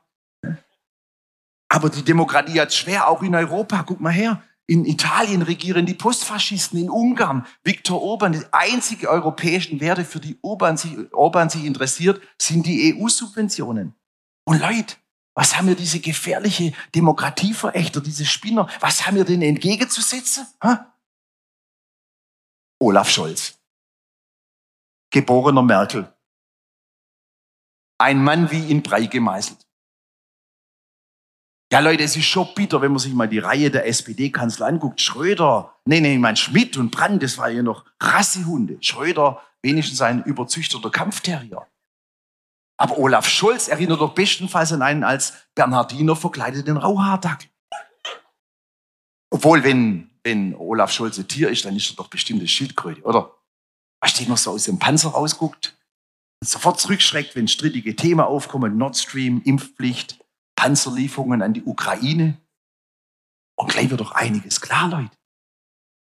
Aber 1.70 1.90
die 1.90 2.04
Demokratie 2.04 2.60
hat 2.60 2.74
schwer, 2.74 3.10
auch 3.10 3.22
in 3.22 3.36
Europa. 3.36 3.84
Guck 3.84 4.00
mal 4.00 4.12
her. 4.12 4.42
In 4.70 4.84
Italien 4.86 5.42
regieren 5.42 5.86
die 5.86 5.94
Postfaschisten, 5.94 6.78
in 6.80 6.90
Ungarn 6.90 7.46
Viktor 7.64 8.02
Orban. 8.02 8.34
Die 8.34 8.44
einzige 8.52 9.10
europäischen 9.10 9.80
Werte, 9.80 10.04
für 10.04 10.20
die 10.20 10.38
Orban 10.42 10.76
sich, 10.76 11.14
Orban 11.14 11.50
sich 11.50 11.64
interessiert, 11.64 12.22
sind 12.40 12.66
die 12.66 12.94
EU-Subventionen. 12.94 13.96
Und 14.46 14.60
Leute, 14.60 14.98
was 15.36 15.56
haben 15.56 15.68
wir 15.68 15.76
diese 15.76 16.00
gefährliche 16.00 16.74
Demokratieverächter, 16.96 18.02
diese 18.02 18.26
Spinner, 18.26 18.68
was 18.80 19.06
haben 19.06 19.18
wir 19.18 19.24
denen 19.24 19.44
entgegenzusetzen? 19.44 20.48
Ha? 20.64 20.94
Olaf 22.80 23.10
Scholz, 23.10 23.60
geborener 25.12 25.64
Merkel. 25.64 26.12
Ein 28.00 28.24
Mann 28.24 28.52
wie 28.52 28.72
in 28.72 28.82
Brei 28.82 29.06
gemeißelt. 29.06 29.67
Ja, 31.72 31.80
Leute, 31.82 32.04
es 32.04 32.16
ist 32.16 32.26
schon 32.26 32.48
bitter, 32.56 32.82
wenn 32.82 32.92
man 32.92 33.00
sich 33.00 33.14
mal 33.14 33.28
die 33.28 33.40
Reihe 33.40 33.70
der 33.70 33.88
SPD-Kanzler 33.88 34.68
anguckt. 34.68 35.02
Schröder, 35.02 35.76
nee, 35.86 36.00
nee, 36.00 36.14
ich 36.14 36.20
meine 36.20 36.38
Schmidt 36.38 36.78
und 36.78 36.92
Brandt, 36.92 37.24
das 37.24 37.38
war 37.38 37.50
ja 37.50 37.62
noch 37.62 37.84
Rassehunde. 38.00 38.78
Schröder, 38.80 39.42
wenigstens 39.62 40.02
ein 40.02 40.24
überzüchteter 40.24 40.90
Kampfterrier. 40.90 41.68
Aber 42.80 42.98
Olaf 42.98 43.28
Scholz 43.28 43.68
erinnert 43.68 44.00
doch 44.00 44.14
bestenfalls 44.14 44.72
an 44.72 44.82
einen 44.82 45.04
als 45.04 45.34
Bernhardiner 45.56 46.16
verkleideten 46.16 46.78
Rauhaardackel. 46.78 47.50
Obwohl, 49.30 49.64
wenn, 49.64 50.10
wenn 50.24 50.56
Olaf 50.56 50.92
Scholz 50.92 51.18
ein 51.18 51.28
Tier 51.28 51.50
ist, 51.50 51.66
dann 51.66 51.76
ist 51.76 51.90
er 51.90 51.96
doch 51.98 52.08
bestimmt 52.08 52.40
eine 52.40 52.48
Schildkröte, 52.48 53.02
oder? 53.02 53.36
Was 54.00 54.12
steht 54.12 54.30
noch 54.30 54.38
so 54.38 54.52
aus 54.52 54.64
dem 54.66 54.80
Panzer 54.80 55.10
rausguckt? 55.10 55.76
Sofort 56.46 56.80
zurückschreckt, 56.80 57.36
wenn 57.36 57.48
strittige 57.48 57.96
Themen 57.96 58.22
aufkommen, 58.22 58.78
Nord 58.78 58.96
Stream, 58.96 59.42
Impfpflicht, 59.44 60.20
Panzerlieferungen 60.58 61.42
an 61.42 61.54
die 61.54 61.64
Ukraine. 61.64 62.38
Und 63.56 63.72
gleich 63.72 63.90
wird 63.90 64.02
doch 64.02 64.12
einiges 64.12 64.60
klar, 64.60 64.90
Leute. 64.90 65.16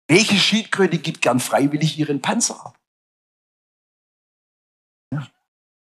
Welche 0.07 0.37
Schildkröte 0.37 0.97
gibt 0.97 1.21
gern 1.21 1.39
freiwillig 1.39 1.99
ihren 1.99 2.21
Panzer 2.21 2.65
ab? 2.65 2.79
Ja. 5.13 5.27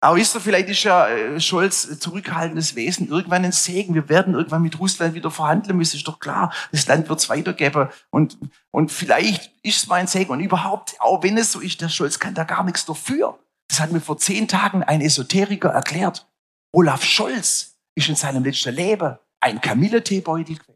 Aber 0.02 0.18
wisst 0.18 0.36
ihr, 0.36 0.42
vielleicht 0.42 0.70
ist 0.70 0.84
ja 0.84 1.08
äh, 1.08 1.40
Scholz 1.40 2.00
zurückhaltendes 2.00 2.76
Wesen 2.76 3.10
irgendwann 3.10 3.46
ein 3.46 3.52
Segen. 3.52 3.94
Wir 3.94 4.10
werden 4.10 4.34
irgendwann 4.34 4.62
mit 4.62 4.80
Russland 4.80 5.14
wieder 5.14 5.32
verhandeln 5.32 5.78
müssen, 5.78 5.98
ist 5.98 6.08
doch 6.08 6.20
klar. 6.20 6.54
Das 6.72 6.88
Land 6.88 7.10
wird 7.10 7.20
es 7.20 7.30
weitergeben. 7.30 7.90
Und, 8.10 8.38
und 8.72 8.92
vielleicht 8.92 9.52
ist 9.62 9.78
es 9.78 9.88
mein 9.88 10.08
Segen. 10.08 10.32
Und 10.32 10.40
überhaupt, 10.40 11.00
auch 11.00 11.22
wenn 11.22 11.38
es 11.38 11.52
so 11.52 11.60
ist, 11.60 11.82
der 11.82 11.90
Scholz 11.90 12.20
kann 12.20 12.34
da 12.34 12.44
gar 12.44 12.64
nichts 12.64 12.86
dafür. 12.86 13.38
Das 13.68 13.80
hat 13.82 13.92
mir 13.92 14.02
vor 14.02 14.18
zehn 14.18 14.48
Tagen 14.48 14.84
ein 14.84 15.02
Esoteriker 15.02 15.70
erklärt. 15.70 16.28
Olaf 16.72 17.04
Scholz 17.04 17.77
ist 17.98 18.10
in 18.10 18.16
seinem 18.16 18.44
letzten 18.44 18.76
Leben 18.76 19.18
ein 19.40 19.60
Kamilleteebeutel 19.60 20.56
gewesen. 20.56 20.74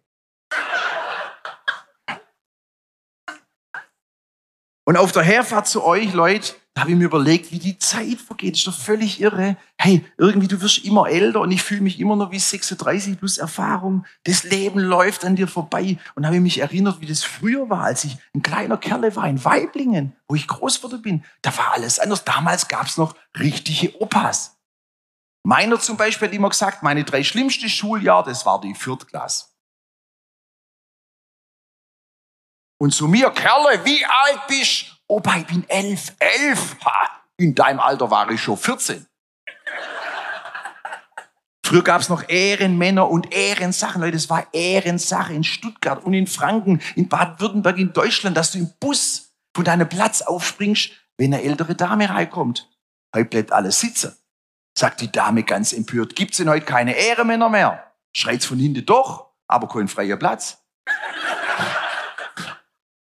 Und 4.84 4.98
auf 4.98 5.12
der 5.12 5.22
Herfahrt 5.22 5.68
zu 5.68 5.84
euch, 5.84 6.12
Leute, 6.14 6.54
da 6.74 6.82
habe 6.82 6.92
ich 6.92 6.98
mir 6.98 7.06
überlegt, 7.06 7.52
wie 7.52 7.60
die 7.60 7.78
Zeit 7.78 8.20
vergeht. 8.20 8.58
Ist 8.58 8.66
doch 8.66 8.78
völlig 8.78 9.22
irre. 9.22 9.56
Hey, 9.78 10.04
irgendwie, 10.18 10.48
du 10.48 10.60
wirst 10.62 10.84
immer 10.84 11.08
älter 11.08 11.42
und 11.42 11.52
ich 11.52 11.62
fühle 11.62 11.82
mich 11.82 12.00
immer 12.00 12.16
noch 12.16 12.32
wie 12.32 12.40
36 12.40 13.20
plus 13.20 13.38
Erfahrung. 13.38 14.06
Das 14.24 14.44
Leben 14.44 14.80
läuft 14.80 15.24
an 15.24 15.36
dir 15.36 15.48
vorbei. 15.48 15.98
Und 16.16 16.26
habe 16.26 16.38
ich 16.38 16.42
mich 16.42 16.60
erinnert, 16.60 17.02
wie 17.02 17.06
das 17.06 17.24
früher 17.24 17.70
war, 17.70 17.84
als 17.84 18.04
ich 18.04 18.18
ein 18.34 18.42
kleiner 18.42 18.78
Kerl 18.78 19.16
war 19.16 19.28
in 19.30 19.46
Weiblingen, 19.46 20.16
wo 20.28 20.36
ich 20.36 20.48
Großvater 20.48 20.98
bin. 20.98 21.24
Da 21.44 21.56
war 21.56 21.74
alles 21.74 22.00
anders. 22.00 22.26
Damals 22.26 22.68
gab 22.68 22.88
es 22.88 22.98
noch 22.98 23.16
richtige 23.38 24.02
Opas. 24.02 24.61
Meiner 25.44 25.80
zum 25.80 25.98
Beispiel 25.98 26.28
hat 26.28 26.36
immer 26.36 26.50
gesagt, 26.50 26.84
meine 26.84 27.04
drei 27.04 27.24
schlimmsten 27.24 27.70
Schuljahr, 27.70 28.24
das 28.24 28.46
war 28.46 28.62
die 28.62 28.76
Viertklasse. 28.76 29.46
Und 32.80 32.92
zu 32.94 33.08
mir, 33.08 33.30
Kerle, 33.32 33.84
wie 33.86 34.06
alt 34.06 34.48
bist 34.48 34.92
Opa, 35.12 35.36
ich 35.36 35.46
bin 35.46 35.66
elf. 35.68 36.14
Elf? 36.20 36.78
Ha, 36.86 37.24
in 37.36 37.54
deinem 37.54 37.82
Alter 37.82 38.10
war 38.10 38.32
ich 38.32 38.42
schon 38.42 38.56
14. 38.56 39.06
Früher 41.66 41.84
gab 41.84 42.00
es 42.00 42.08
noch 42.08 42.30
Ehrenmänner 42.30 43.10
und 43.10 43.34
Ehrensachen. 43.34 44.02
Leute, 44.02 44.16
es 44.16 44.30
war 44.30 44.48
Ehrensache 44.54 45.34
in 45.34 45.44
Stuttgart 45.44 46.02
und 46.06 46.14
in 46.14 46.28
Franken, 46.28 46.82
in 46.96 47.10
Baden-Württemberg, 47.10 47.78
in 47.78 47.92
Deutschland, 47.92 48.38
dass 48.38 48.54
du 48.54 48.60
im 48.60 48.74
Bus 48.80 49.34
von 49.54 49.66
deinem 49.66 49.90
Platz 49.90 50.22
aufspringst, 50.22 50.92
wenn 51.18 51.34
eine 51.34 51.44
ältere 51.44 51.76
Dame 51.76 52.10
reinkommt. 52.10 52.70
Heute 53.14 53.26
bleibt 53.26 53.52
alles 53.52 53.82
sitzen. 53.82 54.16
Sagt 54.78 55.02
die 55.02 55.12
Dame 55.12 55.44
ganz 55.44 55.74
empört. 55.74 56.16
Gibt's 56.16 56.38
denn 56.38 56.50
heute 56.50 56.66
keine 56.66 56.96
Ehrenmänner 56.96 57.50
mehr? 57.50 57.92
Schreit's 58.16 58.46
von 58.46 58.60
hinten 58.60 58.86
doch, 58.86 59.32
aber 59.48 59.68
kein 59.68 59.88
freier 59.88 60.18
Platz. 60.18 60.64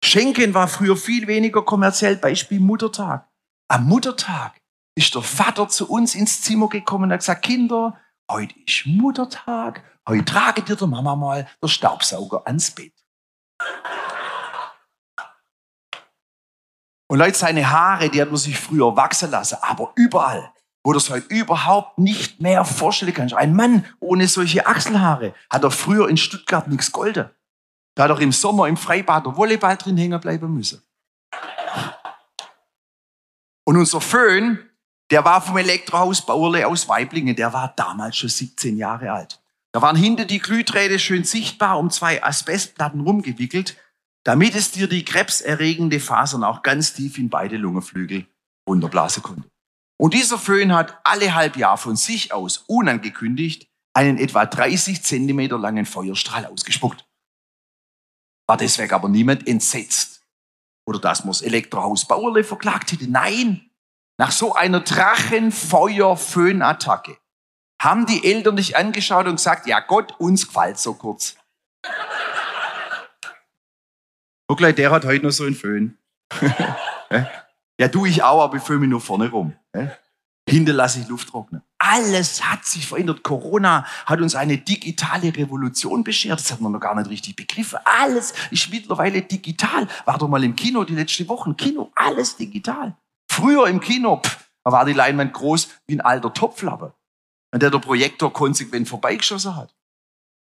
Schenken 0.02 0.54
war 0.54 0.68
früher 0.68 0.97
viel 0.97 1.26
weniger 1.26 1.62
kommerziell. 1.62 2.16
Beispiel 2.16 2.61
Muttertag. 2.61 3.28
Am 3.68 3.87
Muttertag 3.87 4.61
ist 4.97 5.14
der 5.14 5.23
Vater 5.23 5.68
zu 5.68 5.88
uns 5.88 6.14
ins 6.14 6.42
Zimmer 6.42 6.68
gekommen 6.68 7.04
und 7.04 7.12
hat 7.12 7.21
gesagt, 7.21 7.44
Kinder, 7.44 7.99
heute 8.30 8.54
ist 8.66 8.87
Muttertag. 8.87 9.83
Heute 10.09 10.25
trage 10.25 10.62
dir 10.62 10.76
der 10.76 10.87
Mama 10.87 11.16
mal 11.16 11.49
der 11.62 11.68
Staubsauger 11.68 12.47
ans 12.47 12.71
Bett. 12.71 12.92
Und 17.09 17.18
Leute, 17.18 17.37
seine 17.37 17.71
Haare, 17.71 18.09
die 18.11 18.21
hat 18.21 18.28
man 18.28 18.37
sich 18.37 18.59
früher 18.59 18.97
wachsen 18.97 19.30
lassen, 19.30 19.59
aber 19.62 19.92
überall, 19.97 20.52
wo 20.84 20.92
du 20.92 20.98
es 20.98 21.10
heute 21.10 21.26
überhaupt 21.34 21.98
nicht 21.98 22.40
mehr 22.40 22.64
vorstellen 22.64 23.14
kannst. 23.14 23.34
Ein 23.34 23.56
Mann 23.56 23.86
ohne 24.00 24.28
solche 24.28 24.66
Achselhaare 24.66 25.34
hat 25.50 25.64
er 25.64 25.70
früher 25.70 26.08
in 26.08 26.18
Stuttgart 26.18 26.68
nichts 26.68 26.92
golden. 26.92 27.30
Da 27.96 28.04
hat 28.04 28.10
doch 28.10 28.20
im 28.20 28.32
Sommer 28.32 28.68
im 28.68 28.76
Freibad 28.76 29.24
der 29.24 29.36
Volleyball 29.36 29.76
drin 29.76 29.96
hängen 29.96 30.20
bleiben 30.20 30.52
müssen. 30.52 30.82
Und 33.64 33.78
unser 33.78 34.00
Föhn, 34.00 34.58
der 35.10 35.24
war 35.24 35.40
vom 35.40 35.56
Elektrohaus 35.56 36.26
Bauerle 36.26 36.66
aus 36.66 36.86
Weiblingen, 36.88 37.34
der 37.34 37.52
war 37.52 37.72
damals 37.74 38.16
schon 38.18 38.28
17 38.28 38.76
Jahre 38.76 39.10
alt. 39.10 39.40
Da 39.72 39.80
waren 39.80 39.96
hinter 39.96 40.26
die 40.26 40.38
Glühdrähte 40.38 40.98
schön 40.98 41.24
sichtbar 41.24 41.78
um 41.78 41.90
zwei 41.90 42.22
Asbestplatten 42.22 43.00
rumgewickelt, 43.00 43.76
damit 44.22 44.54
es 44.54 44.70
dir 44.70 44.86
die 44.86 45.04
krebserregende 45.04 45.98
Fasern 45.98 46.44
auch 46.44 46.62
ganz 46.62 46.92
tief 46.92 47.18
in 47.18 47.30
beide 47.30 47.56
Lungenflügel 47.56 48.26
runterblasen 48.68 49.22
konnte. 49.22 49.53
Und 50.04 50.12
dieser 50.12 50.37
Föhn 50.37 50.75
hat 50.75 51.00
alle 51.02 51.34
halb 51.34 51.56
Jahr 51.56 51.78
von 51.78 51.96
sich 51.96 52.30
aus 52.30 52.58
unangekündigt 52.66 53.70
einen 53.94 54.18
etwa 54.18 54.44
30 54.44 55.02
Zentimeter 55.02 55.58
langen 55.58 55.87
Feuerstrahl 55.87 56.44
ausgespuckt 56.44 57.06
war 58.46 58.58
deswegen 58.58 58.92
aber 58.92 59.08
niemand 59.08 59.49
entsetzt. 59.49 60.20
Oder 60.87 60.99
dass 60.99 61.25
man 61.25 61.30
das 61.30 61.40
Elektrohaus 61.40 62.06
Bauerle 62.06 62.44
verklagt 62.44 62.92
hätte. 62.92 63.11
Nein, 63.11 63.70
nach 64.18 64.30
so 64.30 64.54
einer 64.54 64.80
Drachenfeuer-Föhn-Attacke 64.80 67.16
haben 67.80 68.04
die 68.04 68.30
Eltern 68.30 68.56
dich 68.56 68.76
angeschaut 68.76 69.26
und 69.26 69.37
gesagt, 69.37 69.66
ja 69.66 69.80
Gott, 69.80 70.20
uns 70.20 70.46
gefällt 70.46 70.78
so 70.78 70.92
kurz. 70.92 71.38
Guck 74.46 74.58
gleich, 74.58 74.75
der 74.75 74.90
hat 74.90 75.06
heute 75.06 75.25
noch 75.25 75.32
so 75.32 75.44
einen 75.44 75.54
Föhn. 75.54 75.96
ja, 77.81 77.88
du 77.88 78.07
ich 78.07 78.23
auch, 78.23 78.43
aber 78.43 78.57
ich 78.57 78.62
fühle 78.62 78.81
mich 78.81 78.90
nur 78.90 79.00
vorne 79.00 79.31
rum. 79.31 79.54
Hinter 80.49 80.75
lasse 80.75 81.00
ich 81.00 81.09
Luft 81.09 81.28
trocknen. 81.28 81.62
Alles 81.78 82.45
hat 82.45 82.64
sich 82.64 82.87
verändert. 82.87 83.23
Corona 83.23 83.87
hat 84.07 84.21
uns 84.21 84.35
eine 84.35 84.59
digitale 84.59 85.35
Revolution 85.35 86.04
beschert. 86.04 86.38
Das 86.38 86.52
hat 86.52 86.61
man 86.61 86.73
noch 86.73 86.81
gar 86.81 86.95
nicht 86.95 87.11
richtig 87.11 87.37
begriffen. 87.37 87.78
Alles 87.85 88.35
ist 88.50 88.71
mittlerweile 88.71 89.23
digital. 89.23 89.88
War 90.04 90.19
doch 90.19 90.28
mal 90.28 90.45
im 90.45 90.54
Kino 90.54 90.85
die 90.85 90.95
letzte 90.95 91.26
Woche. 91.28 91.54
Kino, 91.54 91.90
alles 91.95 92.37
digital. 92.37 92.97
Früher 93.31 93.66
im 93.69 93.81
Kino, 93.81 94.21
pff, 94.23 94.50
da 94.64 94.73
war 94.73 94.85
die 94.85 94.93
Leinwand 94.93 95.33
groß 95.33 95.69
wie 95.87 95.97
ein 95.97 96.00
alter 96.00 96.33
Topflappe, 96.33 96.95
an 97.50 97.61
der 97.61 97.71
der 97.71 97.78
Projektor 97.78 98.33
konsequent 98.33 98.88
vorbeigeschossen 98.88 99.57
hat. 99.57 99.75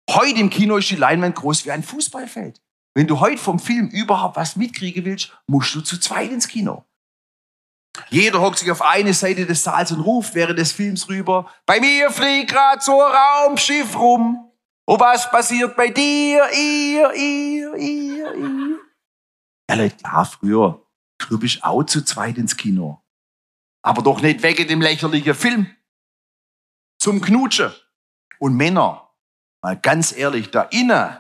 Heute 0.10 0.40
im 0.40 0.50
Kino 0.50 0.78
ist 0.78 0.90
die 0.90 0.96
Leinwand 0.96 1.36
groß 1.36 1.66
wie 1.66 1.72
ein 1.72 1.84
Fußballfeld. 1.84 2.62
Wenn 2.94 3.08
du 3.08 3.20
heute 3.20 3.38
vom 3.38 3.60
Film 3.60 3.88
überhaupt 3.88 4.36
was 4.36 4.56
mitkriegen 4.56 5.06
willst, 5.06 5.32
musst 5.48 5.74
du 5.76 5.82
zu 5.82 6.00
zweit 6.00 6.32
ins 6.32 6.48
Kino. 6.48 6.86
Jeder 8.10 8.42
hockt 8.42 8.60
sich 8.60 8.72
auf 8.72 8.82
eine 8.82 9.14
Seite 9.14 9.46
des 9.46 9.64
Saals 9.64 9.92
und 9.92 10.02
ruft 10.02 10.36
während 10.36 10.60
des 10.60 10.72
Films 10.72 11.10
rüber, 11.10 11.52
bei 11.66 11.80
mir 11.80 12.10
fliegt 12.12 12.52
grad 12.52 12.84
so 12.84 13.02
ein 13.02 13.14
Raumschiff 13.14 13.98
rum. 13.98 14.52
Und 14.86 15.00
was 15.00 15.30
passiert 15.30 15.76
bei 15.76 15.90
dir, 15.90 16.48
ihr, 16.54 17.14
ihr, 17.14 17.76
ihr, 17.76 18.34
ihr? 18.36 18.80
Ja, 19.70 19.76
Leute, 19.76 19.98
klar, 19.98 20.26
früher. 20.26 20.86
Du 21.18 21.38
bist 21.38 21.64
auch 21.64 21.84
zu 21.84 22.06
zweit 22.06 22.38
ins 22.38 22.56
Kino. 22.56 23.04
Aber 23.84 24.02
doch 24.02 24.22
nicht 24.22 24.44
wegen 24.44 24.68
dem 24.68 24.82
lächerlichen 24.82 25.36
Film. 25.36 25.76
Zum 27.00 27.22
Knutschen. 27.22 27.74
Und 28.40 28.56
Männer, 28.56 29.14
mal 29.62 29.78
ganz 29.78 30.16
ehrlich, 30.16 30.52
da 30.52 30.64
innen 30.64 31.20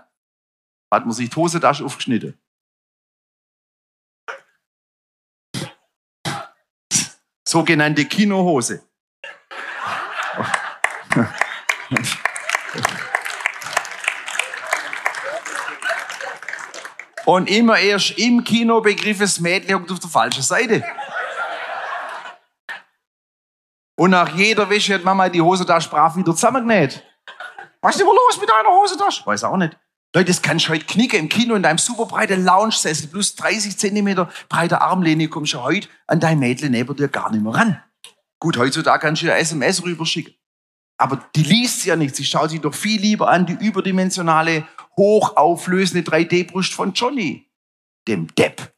hat 0.91 1.05
man 1.05 1.11
sich 1.11 1.29
die 1.29 1.35
Hosentasche 1.35 1.83
aufgeschnitten. 1.83 2.39
Sogenannte 7.47 8.05
Kinohose. 8.05 8.83
Und 17.25 17.49
immer 17.49 17.77
erst 17.77 18.17
im 18.17 18.43
Kino 18.43 18.81
begriff 18.81 19.19
das 19.19 19.39
Mädchen 19.39 19.75
hockt 19.75 19.91
auf 19.91 19.99
der 19.99 20.09
falschen 20.09 20.43
Seite. 20.43 20.83
Und 23.95 24.11
nach 24.11 24.29
jeder 24.29 24.69
Wäsche 24.69 24.93
hat 24.93 25.03
Mama 25.03 25.27
die 25.27 25.41
Hosentasche 25.41 25.89
brav 25.89 26.15
wieder 26.15 26.33
zusammengenäht. 26.33 27.03
Was 27.81 27.95
ist 27.95 28.01
denn 28.01 28.07
los 28.07 28.39
mit 28.39 28.49
deiner 28.49 28.69
Hosentasche? 28.69 29.25
Weiß 29.25 29.43
auch 29.43 29.57
nicht. 29.57 29.77
Leute, 30.17 30.31
das 30.31 30.41
kannst 30.41 30.65
du 30.65 30.69
heute 30.71 30.85
knicken 30.85 31.19
im 31.19 31.29
Kino 31.29 31.53
in 31.53 31.61
deinem 31.61 31.77
super 31.77 32.07
breiten 32.07 32.43
Lounge-Sessel 32.43 33.09
plus 33.09 33.35
30 33.35 33.77
Zentimeter 33.77 34.27
breiter 34.49 34.81
Armlehne 34.81 35.27
kommst 35.27 35.53
du 35.53 35.61
heute 35.61 35.89
an 36.07 36.19
dein 36.19 36.39
Mädchen 36.39 36.71
neben 36.71 36.95
dir 36.95 37.07
gar 37.07 37.31
nicht 37.31 37.43
mehr 37.43 37.53
ran. 37.53 37.83
Gut, 38.39 38.57
heutzutage 38.57 38.99
kannst 38.99 39.21
du 39.21 39.27
dir 39.27 39.35
SMS 39.35 39.83
rüberschicken. 39.83 40.33
Aber 40.99 41.23
die 41.35 41.43
liest 41.43 41.81
sie 41.81 41.89
ja 41.89 41.95
nicht. 41.95 42.15
Sie 42.15 42.25
schaut 42.25 42.49
sich 42.49 42.59
doch 42.59 42.73
viel 42.73 42.99
lieber 42.99 43.29
an 43.29 43.45
die 43.45 43.63
überdimensionale, 43.63 44.67
hochauflösende 44.97 46.09
3D-Brust 46.09 46.73
von 46.73 46.93
Johnny, 46.93 47.51
dem 48.07 48.33
Depp. 48.33 48.73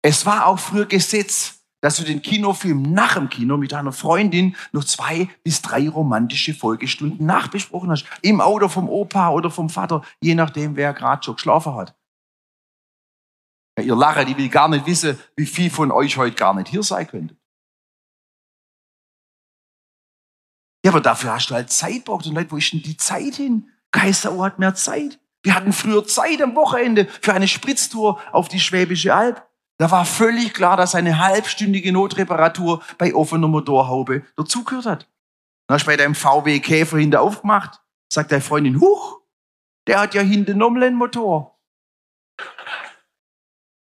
Es 0.00 0.24
war 0.24 0.46
auch 0.46 0.58
früher 0.58 0.86
Gesetz, 0.86 1.57
dass 1.80 1.96
du 1.96 2.04
den 2.04 2.22
Kinofilm 2.22 2.82
nach 2.82 3.14
dem 3.14 3.28
Kino 3.28 3.56
mit 3.56 3.72
deiner 3.72 3.92
Freundin 3.92 4.56
noch 4.72 4.84
zwei 4.84 5.28
bis 5.44 5.62
drei 5.62 5.88
romantische 5.88 6.54
Folgestunden 6.54 7.24
nachbesprochen 7.24 7.90
hast. 7.90 8.06
Im 8.22 8.40
Auto 8.40 8.68
vom 8.68 8.88
Opa 8.88 9.30
oder 9.30 9.50
vom 9.50 9.70
Vater, 9.70 10.02
je 10.20 10.34
nachdem, 10.34 10.76
wer 10.76 10.92
gerade 10.92 11.22
schon 11.22 11.36
geschlafen 11.36 11.74
hat. 11.74 11.94
Ja, 13.78 13.84
ihr 13.84 13.96
Lacher, 13.96 14.24
die 14.24 14.36
will 14.36 14.48
gar 14.48 14.68
nicht 14.68 14.86
wissen, 14.86 15.18
wie 15.36 15.46
viel 15.46 15.70
von 15.70 15.92
euch 15.92 16.16
heute 16.16 16.34
gar 16.34 16.54
nicht 16.54 16.68
hier 16.68 16.82
sein 16.82 17.06
könnte. 17.06 17.36
Ja, 20.84 20.90
aber 20.90 21.00
dafür 21.00 21.34
hast 21.34 21.50
du 21.50 21.54
halt 21.54 21.70
Zeit 21.70 22.04
braucht. 22.04 22.26
Und 22.26 22.34
Leute, 22.34 22.50
wo 22.50 22.56
ist 22.56 22.72
denn 22.72 22.82
die 22.82 22.96
Zeit 22.96 23.34
hin? 23.36 23.70
Kaiser 23.90 24.38
hat 24.40 24.58
mehr 24.58 24.74
Zeit. 24.74 25.20
Wir 25.42 25.54
hatten 25.54 25.72
früher 25.72 26.06
Zeit 26.06 26.42
am 26.42 26.54
Wochenende 26.56 27.06
für 27.06 27.32
eine 27.32 27.48
Spritztour 27.48 28.20
auf 28.32 28.48
die 28.48 28.60
Schwäbische 28.60 29.14
Alb. 29.14 29.47
Da 29.78 29.90
war 29.90 30.04
völlig 30.04 30.54
klar, 30.54 30.76
dass 30.76 30.94
eine 30.94 31.20
halbstündige 31.20 31.92
Notreparatur 31.92 32.82
bei 32.98 33.14
offener 33.14 33.46
Motorhaube 33.46 34.24
dazugehört 34.36 34.86
hat. 34.86 35.08
Dann 35.68 35.76
hast 35.76 35.84
du 35.84 35.86
bei 35.86 35.96
deinem 35.96 36.16
VW 36.16 36.58
Käfer 36.60 36.98
hinter 36.98 37.22
aufgemacht, 37.22 37.80
sagt 38.12 38.32
deine 38.32 38.42
Freundin, 38.42 38.80
huch, 38.80 39.20
der 39.86 40.00
hat 40.00 40.14
ja 40.14 40.22
hinten 40.22 40.58
nochmal 40.58 40.84
einen 40.84 40.96
Motor. 40.96 41.58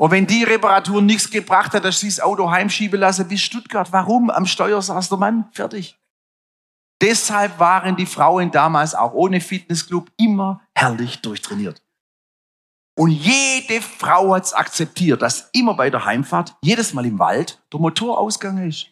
Und 0.00 0.10
wenn 0.12 0.26
die 0.26 0.44
Reparatur 0.44 1.02
nichts 1.02 1.30
gebracht 1.30 1.72
hat, 1.72 1.84
dass 1.84 2.00
sie 2.00 2.08
das 2.08 2.20
Auto 2.20 2.50
heimschieben 2.50 3.00
lassen 3.00 3.26
bis 3.26 3.40
Stuttgart. 3.40 3.92
Warum? 3.92 4.30
Am 4.30 4.46
Steuer 4.46 4.80
saß 4.80 5.08
der 5.08 5.18
Mann. 5.18 5.48
Fertig. 5.52 5.98
Deshalb 7.00 7.58
waren 7.58 7.96
die 7.96 8.06
Frauen 8.06 8.50
damals 8.50 8.94
auch 8.94 9.12
ohne 9.12 9.40
Fitnessclub 9.40 10.10
immer 10.16 10.60
herrlich 10.74 11.20
durchtrainiert. 11.20 11.82
Und 12.98 13.12
jede 13.12 13.80
Frau 13.80 14.34
hat 14.34 14.46
es 14.46 14.52
akzeptiert, 14.52 15.22
dass 15.22 15.50
immer 15.52 15.74
bei 15.74 15.88
der 15.88 16.04
Heimfahrt, 16.04 16.56
jedes 16.62 16.94
Mal 16.94 17.06
im 17.06 17.20
Wald, 17.20 17.62
der 17.72 17.78
Motorausgang 17.78 18.68
ist. 18.68 18.88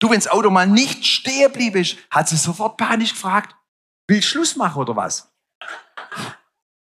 Du, 0.00 0.10
wenn 0.10 0.18
das 0.18 0.28
Auto 0.28 0.50
mal 0.50 0.66
nicht 0.66 1.06
stehen 1.06 1.50
blieb, 1.50 1.74
hat 2.10 2.28
sie 2.28 2.36
sofort 2.36 2.76
panisch 2.76 3.14
gefragt, 3.14 3.56
will 4.06 4.20
Schluss 4.20 4.54
machen 4.54 4.82
oder 4.82 4.94
was? 4.94 5.34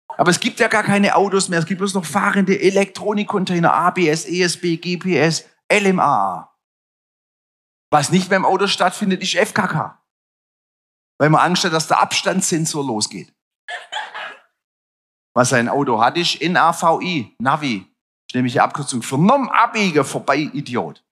Aber 0.08 0.32
es 0.32 0.40
gibt 0.40 0.62
ja 0.62 0.70
gar 0.70 0.84
keine 0.84 1.18
Autos 1.18 1.50
mehr, 1.50 1.60
es 1.60 1.66
gibt 1.66 1.80
bloß 1.80 1.96
noch 1.96 2.06
fahrende 2.06 2.58
Elektronikcontainer, 2.58 3.74
ABS, 3.74 4.24
ESB, 4.24 4.78
GPS, 4.78 5.44
LMA. 5.70 6.50
Was 7.92 8.10
nicht 8.10 8.30
mehr 8.30 8.38
im 8.38 8.46
Auto 8.46 8.68
stattfindet, 8.68 9.22
ist 9.22 9.36
FKK. 9.36 10.02
Weil 11.20 11.30
man 11.30 11.42
Angst 11.42 11.66
hat, 11.66 11.74
dass 11.74 11.90
der 11.90 12.02
Abstandssensor 12.02 12.86
losgeht. 12.86 13.34
Was 15.34 15.54
ein 15.54 15.70
Auto 15.70 16.02
hat, 16.02 16.18
ist 16.18 16.42
NAVI, 16.42 17.36
Navi. 17.40 17.86
ist 18.28 18.36
nämlich 18.36 18.54
die 18.54 18.60
Abkürzung 18.60 19.02
für 19.02 19.18
Nom 19.18 19.50
abbiegen 19.50 20.04
vorbei, 20.04 20.38
Idiot. 20.38 21.04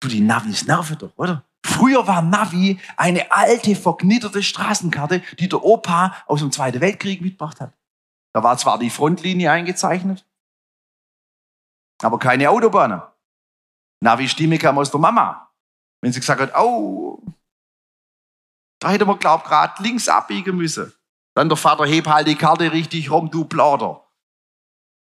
Du, 0.00 0.08
die 0.08 0.20
Navis 0.20 0.66
nerven 0.66 0.98
doch, 0.98 1.16
oder? 1.16 1.44
Früher 1.64 2.06
war 2.06 2.22
Navi 2.22 2.80
eine 2.96 3.30
alte, 3.30 3.76
verknitterte 3.76 4.42
Straßenkarte, 4.42 5.20
die 5.38 5.48
der 5.48 5.62
Opa 5.62 6.16
aus 6.26 6.40
dem 6.40 6.50
Zweiten 6.50 6.80
Weltkrieg 6.80 7.20
mitgebracht 7.20 7.60
hat. 7.60 7.72
Da 8.32 8.42
war 8.42 8.56
zwar 8.58 8.78
die 8.78 8.90
Frontlinie 8.90 9.50
eingezeichnet, 9.50 10.24
aber 12.02 12.18
keine 12.18 12.50
Autobahnen. 12.50 13.02
Navi-Stimme 14.00 14.58
kam 14.58 14.78
aus 14.78 14.90
der 14.90 15.00
Mama. 15.00 15.50
Wenn 16.00 16.12
sie 16.12 16.20
gesagt 16.20 16.40
hat, 16.40 16.56
oh, 16.56 17.20
da 18.80 18.90
hätte 18.90 19.04
man, 19.04 19.18
glaubt, 19.18 19.46
gerade 19.46 19.82
links 19.82 20.08
abbiegen 20.08 20.56
müssen. 20.56 20.92
Dann 21.38 21.48
der 21.48 21.56
Vater, 21.56 21.86
heb 21.86 22.08
halt 22.08 22.26
die 22.26 22.34
Karte 22.34 22.72
richtig 22.72 23.12
rum, 23.12 23.30
du 23.30 23.44
Plauder. 23.44 24.04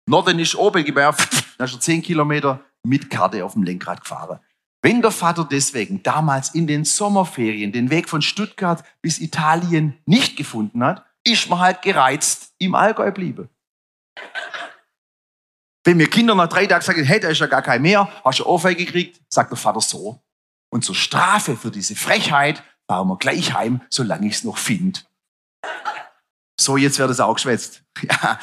Norden 0.07 0.37
ist 0.37 0.53
oben, 0.53 0.83
mir, 0.83 0.93
dann 1.57 1.67
ist 1.67 1.73
er 1.73 1.79
zehn 1.79 2.03
Kilometer 2.03 2.63
mit 2.83 3.09
Karte 3.09 3.43
auf 3.43 3.53
dem 3.53 3.63
Lenkrad 3.63 4.01
gefahren. 4.01 4.39
Wenn 4.83 5.01
der 5.01 5.09
Vater 5.09 5.47
deswegen 5.49 6.03
damals 6.03 6.53
in 6.53 6.67
den 6.67 6.85
Sommerferien 6.85 7.71
den 7.71 7.89
Weg 7.89 8.07
von 8.07 8.21
Stuttgart 8.21 8.83
bis 9.01 9.17
Italien 9.17 9.97
nicht 10.05 10.37
gefunden 10.37 10.83
hat, 10.83 11.03
ist 11.23 11.49
man 11.49 11.57
halt 11.57 11.81
gereizt 11.81 12.53
im 12.59 12.75
Allgäu 12.75 13.11
bliebe. 13.11 13.49
Wenn 15.83 15.97
mir 15.97 16.07
Kinder 16.07 16.35
nach 16.35 16.49
drei 16.49 16.67
Tagen 16.67 16.85
sagen, 16.85 17.03
hey, 17.03 17.19
da 17.19 17.29
ist 17.29 17.39
ja 17.39 17.47
gar 17.47 17.63
kein 17.63 17.81
mehr, 17.81 18.07
hast 18.23 18.41
du 18.41 18.45
Ohrfeige 18.45 18.85
gekriegt, 18.85 19.19
sagt 19.27 19.49
der 19.49 19.57
Vater 19.57 19.81
so. 19.81 20.21
Und 20.71 20.85
zur 20.85 20.93
Strafe 20.93 21.57
für 21.57 21.71
diese 21.71 21.95
Frechheit 21.95 22.61
fahren 22.87 23.07
wir 23.07 23.17
gleich 23.17 23.55
heim, 23.55 23.81
solange 23.89 24.27
ich 24.27 24.33
es 24.33 24.43
noch 24.43 24.59
finde. 24.59 24.99
So, 26.61 26.77
jetzt 26.77 26.99
wird 26.99 27.09
es 27.09 27.19
auch 27.19 27.33
geschwätzt. 27.33 27.83
Ja. 28.03 28.39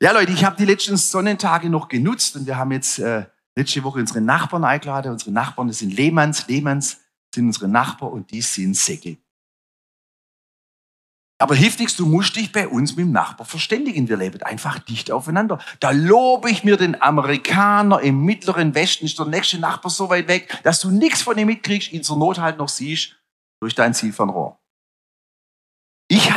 ja, 0.00 0.12
Leute, 0.12 0.32
ich 0.32 0.44
habe 0.44 0.56
die 0.56 0.64
letzten 0.64 0.96
Sonnentage 0.96 1.70
noch 1.70 1.88
genutzt 1.88 2.36
und 2.36 2.46
wir 2.46 2.56
haben 2.56 2.72
jetzt 2.72 2.98
äh, 2.98 3.26
letzte 3.56 3.84
Woche 3.84 4.00
unsere 4.00 4.20
Nachbarn 4.20 4.64
eingeladen. 4.64 5.12
Unsere 5.12 5.30
Nachbarn, 5.30 5.68
das 5.68 5.78
sind 5.78 5.94
Lehmanns. 5.94 6.48
Lehmanns 6.48 6.98
sind 7.34 7.46
unsere 7.46 7.68
Nachbarn 7.68 8.12
und 8.12 8.30
die 8.30 8.42
sind 8.42 8.76
Säcke. 8.76 9.18
Aber 11.38 11.54
hilft 11.54 11.80
nichts, 11.80 11.96
du 11.96 12.04
musst 12.04 12.36
dich 12.36 12.52
bei 12.52 12.68
uns 12.68 12.96
mit 12.96 13.06
dem 13.06 13.12
Nachbar 13.12 13.46
verständigen. 13.46 14.08
Wir 14.08 14.18
leben 14.18 14.42
einfach 14.42 14.78
dicht 14.78 15.10
aufeinander. 15.10 15.58
Da 15.80 15.90
lobe 15.90 16.50
ich 16.50 16.64
mir 16.64 16.76
den 16.76 17.00
Amerikaner 17.00 18.00
im 18.00 18.22
mittleren 18.24 18.74
Westen, 18.74 19.06
ist 19.06 19.18
der 19.18 19.26
nächste 19.26 19.58
Nachbar 19.58 19.90
so 19.90 20.10
weit 20.10 20.28
weg, 20.28 20.60
dass 20.64 20.80
du 20.80 20.90
nichts 20.90 21.22
von 21.22 21.38
ihm 21.38 21.46
mitkriegst, 21.46 21.92
ihn 21.92 22.02
zur 22.02 22.18
Not 22.18 22.38
halt 22.38 22.58
noch 22.58 22.68
siehst 22.68 23.16
durch 23.60 23.74
dein 23.74 23.94
Ziel 23.94 24.12
von 24.12 24.28
Rohr. 24.28 24.59
Ich 24.59 24.59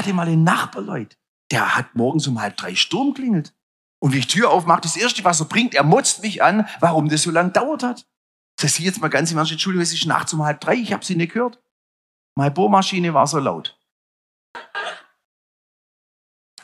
hatte 0.04 0.14
mal 0.14 0.28
einen 0.28 0.44
Nachbar, 0.44 0.82
Leute, 0.82 1.16
der 1.52 1.76
hat 1.76 1.96
morgens 1.96 2.28
um 2.28 2.42
halb 2.42 2.58
drei 2.58 2.76
Sturm 2.76 3.14
klingelt. 3.14 3.54
Und 4.02 4.14
wie 4.14 4.20
ich 4.20 4.28
Tür 4.28 4.52
aufmache, 4.52 4.82
das 4.82 4.98
Erste, 4.98 5.24
was 5.24 5.40
er 5.40 5.46
bringt, 5.46 5.76
er 5.76 5.84
motzt 5.84 6.22
mich 6.22 6.44
an, 6.44 6.68
warum 6.82 7.08
das 7.08 7.24
so 7.24 7.32
lange 7.32 7.52
dauert 7.52 7.84
hat. 7.84 8.06
Das 8.58 8.78
ich 8.78 8.86
jetzt 8.86 9.00
mal 9.00 9.08
ganz 9.08 9.32
im 9.32 9.38
Ernst, 9.38 9.54
Entschuldigung, 9.54 9.82
es 9.82 9.94
ist 9.94 10.06
nachts 10.06 10.34
um 10.34 10.44
halb 10.44 10.60
drei, 10.60 10.76
ich 10.76 10.92
habe 10.92 11.06
sie 11.06 11.16
nicht 11.16 11.34
gehört. 11.34 11.62
Meine 12.36 12.52
Bohrmaschine 12.52 13.14
war 13.14 13.28
so 13.28 13.40
laut. 13.40 13.80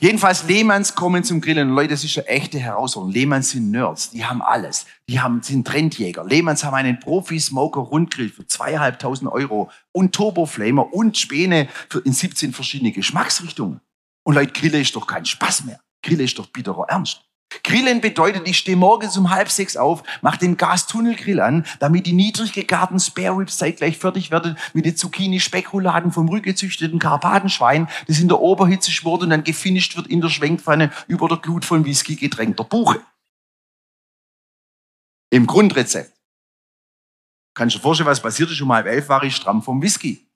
Jedenfalls, 0.01 0.45
Lehmanns 0.45 0.95
kommen 0.95 1.25
zum 1.25 1.41
Grillen. 1.41 1.71
Leute, 1.71 1.89
das 1.89 2.05
ist 2.05 2.17
eine 2.17 2.27
echte 2.27 2.57
Herausforderung. 2.57 3.13
Lehmanns 3.13 3.49
sind 3.49 3.69
Nerds. 3.69 4.11
Die 4.11 4.23
haben 4.23 4.41
alles. 4.41 4.85
Die 5.09 5.19
haben, 5.19 5.41
sind 5.41 5.67
Trendjäger. 5.67 6.23
Lehmanns 6.23 6.63
haben 6.63 6.75
einen 6.75 6.99
Profi-Smoker-Rundgrill 6.99 8.29
für 8.29 8.47
zweieinhalbtausend 8.47 9.29
Euro 9.29 9.69
und 9.91 10.15
Turboflamer 10.15 10.93
und 10.93 11.17
Späne 11.17 11.67
für 11.89 11.99
in 11.99 12.13
17 12.13 12.53
verschiedene 12.53 12.93
Geschmacksrichtungen. 12.93 13.81
Und 14.23 14.35
Leute, 14.35 14.53
Grille 14.53 14.79
ist 14.79 14.95
doch 14.95 15.05
kein 15.05 15.25
Spaß 15.25 15.65
mehr. 15.65 15.81
Grille 16.01 16.23
ist 16.23 16.39
doch 16.39 16.47
bitterer 16.47 16.85
Ernst. 16.87 17.28
Grillen 17.63 17.99
bedeutet, 17.99 18.47
ich 18.47 18.59
stehe 18.59 18.77
morgens 18.77 19.17
um 19.17 19.31
halb 19.31 19.49
sechs 19.49 19.75
auf, 19.75 20.03
mache 20.21 20.37
den 20.37 20.55
Gastunnelgrill 20.55 21.39
an, 21.39 21.65
damit 21.79 22.05
die 22.05 22.13
niedrig 22.13 22.53
gegarten 22.53 22.99
Spare 22.99 23.37
Ribs 23.37 23.57
zeitgleich 23.57 23.97
fertig 23.97 24.29
werden 24.29 24.57
mit 24.73 24.85
den 24.85 24.95
Zucchini-Speckrouladen 24.95 26.11
vom 26.11 26.29
rückgezüchteten 26.29 26.99
Karpatenschwein, 26.99 27.89
das 28.07 28.19
in 28.19 28.27
der 28.27 28.39
Oberhitze 28.39 28.91
schwort 28.91 29.23
und 29.23 29.31
dann 29.31 29.43
gefinisht 29.43 29.97
wird 29.97 30.07
in 30.07 30.21
der 30.21 30.29
Schwenkpfanne 30.29 30.91
über 31.07 31.27
der 31.27 31.37
Glut 31.37 31.65
von 31.65 31.85
Whisky 31.85 32.15
getränkter 32.15 32.63
Buche. 32.63 33.01
Im 35.31 35.47
Grundrezept. 35.47 36.13
Kannst 37.55 37.75
du 37.75 37.79
dir 37.79 37.83
vorstellen, 37.83 38.09
was 38.09 38.21
passiert 38.21 38.51
ist? 38.51 38.61
Um 38.61 38.71
halb 38.71 38.85
elf 38.85 39.09
war 39.09 39.23
ich 39.23 39.35
stramm 39.35 39.61
vom 39.61 39.81
Whisky. 39.81 40.27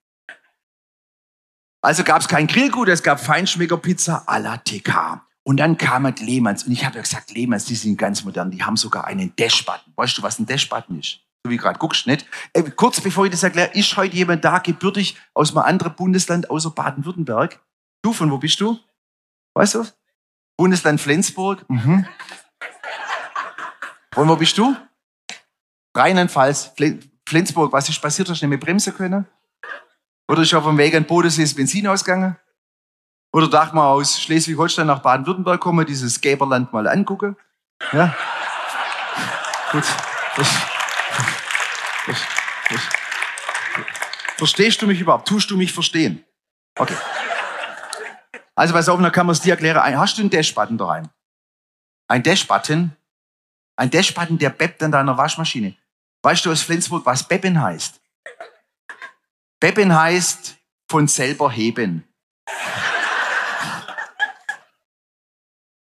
Also 1.81 2.03
gab 2.03 2.21
es 2.21 2.27
kein 2.27 2.47
Grillgut, 2.47 2.87
es 2.89 3.03
gab 3.03 3.19
Feinschmeckerpizza 3.19 4.23
à 4.25 4.39
la 4.39 4.57
TK. 4.57 5.21
Und 5.45 5.57
dann 5.57 5.77
kam 5.77 6.05
halt 6.05 6.21
Lehmanns. 6.21 6.63
Und 6.63 6.71
ich 6.71 6.85
habe 6.85 6.95
ja 6.95 7.01
gesagt, 7.01 7.31
Lehmanns, 7.31 7.65
die 7.65 7.75
sind 7.75 7.97
ganz 7.97 8.23
modern. 8.23 8.49
Die 8.49 8.63
haben 8.63 8.77
sogar 8.77 9.05
einen 9.05 9.35
Dash-Button. 9.35 9.93
Weißt 9.95 10.17
du, 10.17 10.23
was 10.23 10.39
ein 10.39 10.45
Dash-Button 10.45 10.99
ist? 10.99 11.19
So 11.43 11.51
wie 11.51 11.57
gerade 11.57 11.77
guckst, 11.77 12.07
nicht? 12.07 12.25
Äh, 12.53 12.63
kurz 12.63 13.01
bevor 13.01 13.25
ich 13.25 13.31
das 13.31 13.43
erkläre, 13.43 13.71
ist 13.73 13.97
heute 13.97 14.15
jemand 14.15 14.45
da, 14.45 14.59
gebürtig 14.59 15.17
aus 15.33 15.51
einem 15.51 15.65
anderen 15.65 15.95
Bundesland 15.95 16.49
außer 16.49 16.69
Baden-Württemberg? 16.69 17.59
Du, 18.01 18.13
von 18.13 18.31
wo 18.31 18.37
bist 18.37 18.59
du? 18.61 18.79
Weißt 19.53 19.75
du? 19.75 19.85
Bundesland 20.57 21.01
Flensburg. 21.01 21.65
Mhm. 21.69 22.05
Von 24.13 24.29
wo 24.29 24.35
bist 24.37 24.57
du? 24.57 24.75
Rheinland-Pfalz. 25.95 26.71
Flensburg. 27.27 27.73
Was 27.73 27.89
ist 27.89 28.01
passiert? 28.01 28.29
Hast 28.29 28.41
du 28.41 28.45
nicht 28.45 28.49
mehr 28.49 28.59
bremsen 28.59 28.95
können? 28.95 29.25
Oder 30.31 30.43
ist 30.43 30.53
auf 30.53 30.63
dem 30.63 30.77
Weg 30.77 30.95
an 30.95 31.03
Bodensee 31.03 31.41
das 31.41 31.53
Benzin 31.53 31.87
ausgegangen? 31.87 32.37
Oder 33.33 33.49
darf 33.49 33.73
man 33.73 33.83
aus 33.83 34.21
Schleswig-Holstein 34.21 34.85
nach 34.85 34.99
Baden-Württemberg 34.99 35.59
kommen, 35.59 35.85
dieses 35.87 36.21
Gäberland 36.21 36.71
mal 36.71 36.87
angucken? 36.87 37.35
Ja? 37.91 38.15
Gut. 39.71 39.83
Verstehst 44.37 44.81
du 44.81 44.87
mich 44.87 45.01
überhaupt? 45.01 45.27
Tust 45.27 45.49
du 45.49 45.57
mich 45.57 45.73
verstehen? 45.73 46.23
Okay. 46.77 46.95
Also 48.55 48.73
pass 48.73 48.87
auf, 48.87 49.01
dann 49.01 49.11
kann 49.11 49.25
man 49.25 49.33
es 49.33 49.41
dir 49.41 49.51
erklären. 49.51 49.97
Hast 49.97 50.17
du 50.17 50.21
einen 50.21 50.29
Dash-Button 50.29 50.77
daheim? 50.77 51.09
Ein 52.07 52.21
Dash-Button? 52.21 52.95
Ein 53.75 53.89
Dash-Button, 53.89 54.37
der 54.37 54.51
beppt 54.51 54.83
an 54.83 54.91
deiner 54.91 55.17
Waschmaschine. 55.17 55.75
Weißt 56.21 56.45
du 56.45 56.51
aus 56.51 56.61
Flensburg, 56.61 57.03
was 57.05 57.27
beppen 57.27 57.59
heißt? 57.59 57.99
Beppen 59.59 59.95
heißt 59.95 60.55
von 60.87 61.07
selber 61.07 61.49
heben. 61.49 62.07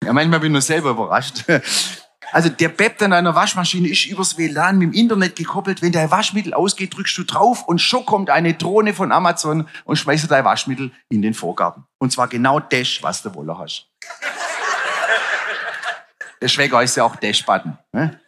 Ja, 0.06 0.14
manchmal 0.14 0.40
bin 0.40 0.48
ich 0.48 0.54
nur 0.54 0.62
selber 0.62 0.92
überrascht. 0.92 1.44
Also 2.34 2.50
der 2.50 2.70
Bepp 2.70 3.00
an 3.04 3.14
einer 3.14 3.36
Waschmaschine 3.36 3.88
ist 3.88 4.08
übers 4.08 4.40
WLAN 4.40 4.80
mit 4.80 4.88
dem 4.88 4.94
Internet 4.94 5.36
gekoppelt. 5.36 5.84
Wenn 5.84 5.92
dein 5.92 6.10
Waschmittel 6.10 6.56
ausgeht, 6.56 6.98
drückst 6.98 7.16
du 7.20 7.24
drauf 7.26 7.68
und 7.68 7.80
schon 7.80 8.08
kommt 8.08 8.32
eine 8.32 8.56
Drohne 8.56 8.96
von 8.96 9.12
Amazon 9.12 9.68
und 9.84 9.98
schmeißt 9.98 10.32
dein 10.32 10.44
Waschmittel 10.44 10.92
in 11.10 11.22
den 11.22 11.36
Vorgarten. 11.36 11.84
Und 12.00 12.12
zwar 12.12 12.28
genau 12.28 12.60
das, 12.60 13.04
was 13.04 13.22
du 13.22 13.36
wollen 13.36 13.56
hast. 13.56 13.88
Der 16.42 16.48
Schwecker 16.48 16.78
heißt 16.78 16.98
ja 16.98 17.04
auch 17.04 17.18
Dash-Button. 17.18 17.78
Ne? 17.92 18.20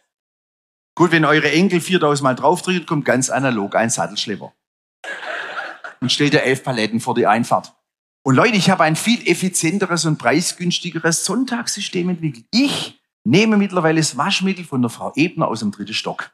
Gut, 0.94 1.10
wenn 1.10 1.24
eure 1.24 1.50
Enkel 1.50 1.80
4000 1.80 2.22
Mal 2.22 2.36
draufdrücken, 2.36 2.86
kommt 2.86 3.04
ganz 3.04 3.28
analog 3.28 3.74
ein 3.74 3.90
Sattelschlepper. 3.90 4.52
Und 6.00 6.12
stellt 6.12 6.32
dir 6.32 6.44
elf 6.44 6.62
Paletten 6.62 7.00
vor 7.00 7.16
die 7.16 7.26
Einfahrt. 7.26 7.75
Und 8.26 8.34
Leute, 8.34 8.56
ich 8.56 8.70
habe 8.70 8.82
ein 8.82 8.96
viel 8.96 9.24
effizienteres 9.28 10.04
und 10.04 10.18
preisgünstigeres 10.18 11.24
Sonntagssystem 11.24 12.08
entwickelt. 12.08 12.44
Ich 12.50 13.00
nehme 13.22 13.56
mittlerweile 13.56 14.00
das 14.00 14.16
Waschmittel 14.16 14.64
von 14.64 14.82
der 14.82 14.90
Frau 14.90 15.12
Ebner 15.14 15.46
aus 15.46 15.60
dem 15.60 15.70
dritten 15.70 15.94
Stock. 15.94 16.32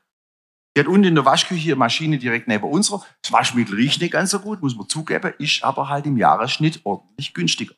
Die 0.75 0.81
hat 0.81 0.87
unten 0.87 1.09
in 1.09 1.15
der 1.15 1.27
Waschküche 1.27 1.69
eine 1.69 1.77
Maschine 1.77 2.17
direkt 2.17 2.49
neben 2.49 2.65
unserer. 2.65 3.05
Das 3.21 3.31
Waschmittel 3.31 3.75
riecht 3.75 4.01
nicht 4.01 4.15
ganz 4.15 4.31
so 4.31 4.39
gut, 4.41 4.63
muss 4.63 4.75
man 4.75 4.89
zugeben, 4.89 5.35
ist 5.37 5.63
aber 5.65 5.91
halt 5.91 6.07
im 6.07 6.17
Jahresschnitt 6.17 6.81
ordentlich 6.85 7.35
günstiger. 7.35 7.75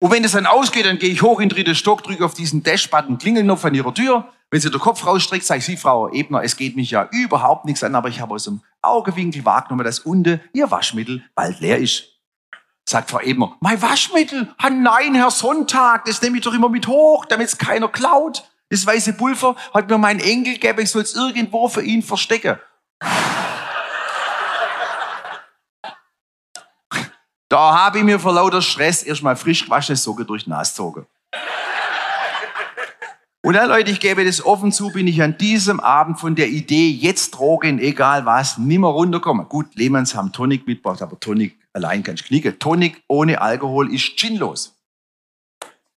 Und 0.00 0.10
wenn 0.10 0.24
es 0.24 0.32
dann 0.32 0.46
ausgeht, 0.46 0.86
dann 0.86 0.98
gehe 0.98 1.10
ich 1.10 1.20
hoch 1.20 1.38
in 1.38 1.50
den 1.50 1.54
dritten 1.54 1.74
Stock, 1.74 2.02
drücke 2.02 2.24
auf 2.24 2.32
diesen 2.32 2.62
Dash-Button, 2.62 3.18
klingel 3.18 3.44
noch 3.44 3.62
an 3.62 3.74
ihrer 3.74 3.92
Tür. 3.92 4.32
Wenn 4.54 4.60
sie 4.60 4.70
den 4.70 4.78
Kopf 4.78 5.04
rausstreckt, 5.04 5.44
sage 5.44 5.58
ich, 5.58 5.64
Sie, 5.64 5.76
Frau 5.76 6.08
Ebner, 6.12 6.44
es 6.44 6.56
geht 6.56 6.76
mich 6.76 6.92
ja 6.92 7.08
überhaupt 7.10 7.64
nichts 7.64 7.82
an, 7.82 7.96
aber 7.96 8.08
ich 8.08 8.20
habe 8.20 8.36
aus 8.36 8.44
dem 8.44 8.62
Augewinkel 8.82 9.44
wahrgenommen, 9.44 9.84
dass 9.84 9.98
unten 9.98 10.40
Ihr 10.52 10.70
Waschmittel 10.70 11.24
bald 11.34 11.58
leer 11.58 11.78
ist. 11.78 12.04
Sagt 12.88 13.10
Frau 13.10 13.18
Ebner, 13.18 13.56
mein 13.58 13.82
Waschmittel? 13.82 14.54
Ah 14.58 14.70
nein, 14.70 15.16
Herr 15.16 15.32
Sonntag, 15.32 16.04
das 16.04 16.22
nehme 16.22 16.36
ich 16.36 16.44
doch 16.44 16.54
immer 16.54 16.68
mit 16.68 16.86
hoch, 16.86 17.24
damit 17.24 17.48
es 17.48 17.58
keiner 17.58 17.88
klaut. 17.88 18.48
Das 18.68 18.86
weiße 18.86 19.14
Pulver 19.14 19.56
hat 19.74 19.90
mir 19.90 19.98
mein 19.98 20.20
Enkel 20.20 20.52
gegeben, 20.52 20.82
ich 20.82 20.90
soll 20.90 21.02
es 21.02 21.16
irgendwo 21.16 21.66
für 21.66 21.82
ihn 21.82 22.04
verstecken. 22.04 22.56
Da 27.48 27.74
habe 27.74 27.98
ich 27.98 28.04
mir 28.04 28.20
vor 28.20 28.32
lauter 28.32 28.62
Stress 28.62 29.02
erstmal 29.02 29.36
frisch 29.36 29.64
gewaschene 29.64 29.96
Socken 29.96 30.26
durch 30.26 30.44
die 30.44 30.50
Nase 30.50 30.72
gezogen. 30.72 31.06
Und 33.44 33.52
dann, 33.52 33.68
Leute, 33.68 33.90
ich 33.90 34.00
gebe 34.00 34.24
das 34.24 34.42
offen 34.42 34.72
zu, 34.72 34.90
bin 34.90 35.06
ich 35.06 35.22
an 35.22 35.36
diesem 35.36 35.78
Abend 35.78 36.18
von 36.18 36.34
der 36.34 36.48
Idee, 36.48 36.88
jetzt 36.88 37.32
Drogen, 37.32 37.78
egal 37.78 38.24
was, 38.24 38.56
nimmer 38.56 38.88
runterkommen. 38.88 39.50
Gut, 39.50 39.66
Lehmanns 39.74 40.14
haben 40.14 40.32
Tonic 40.32 40.66
mitgebracht, 40.66 41.02
aber 41.02 41.20
Tonic 41.20 41.54
allein 41.74 42.02
kannst 42.02 42.22
du 42.22 42.28
knicken. 42.28 42.58
Tonic 42.58 43.02
ohne 43.06 43.42
Alkohol 43.42 43.92
ist 43.92 44.16
ginlos. 44.16 44.74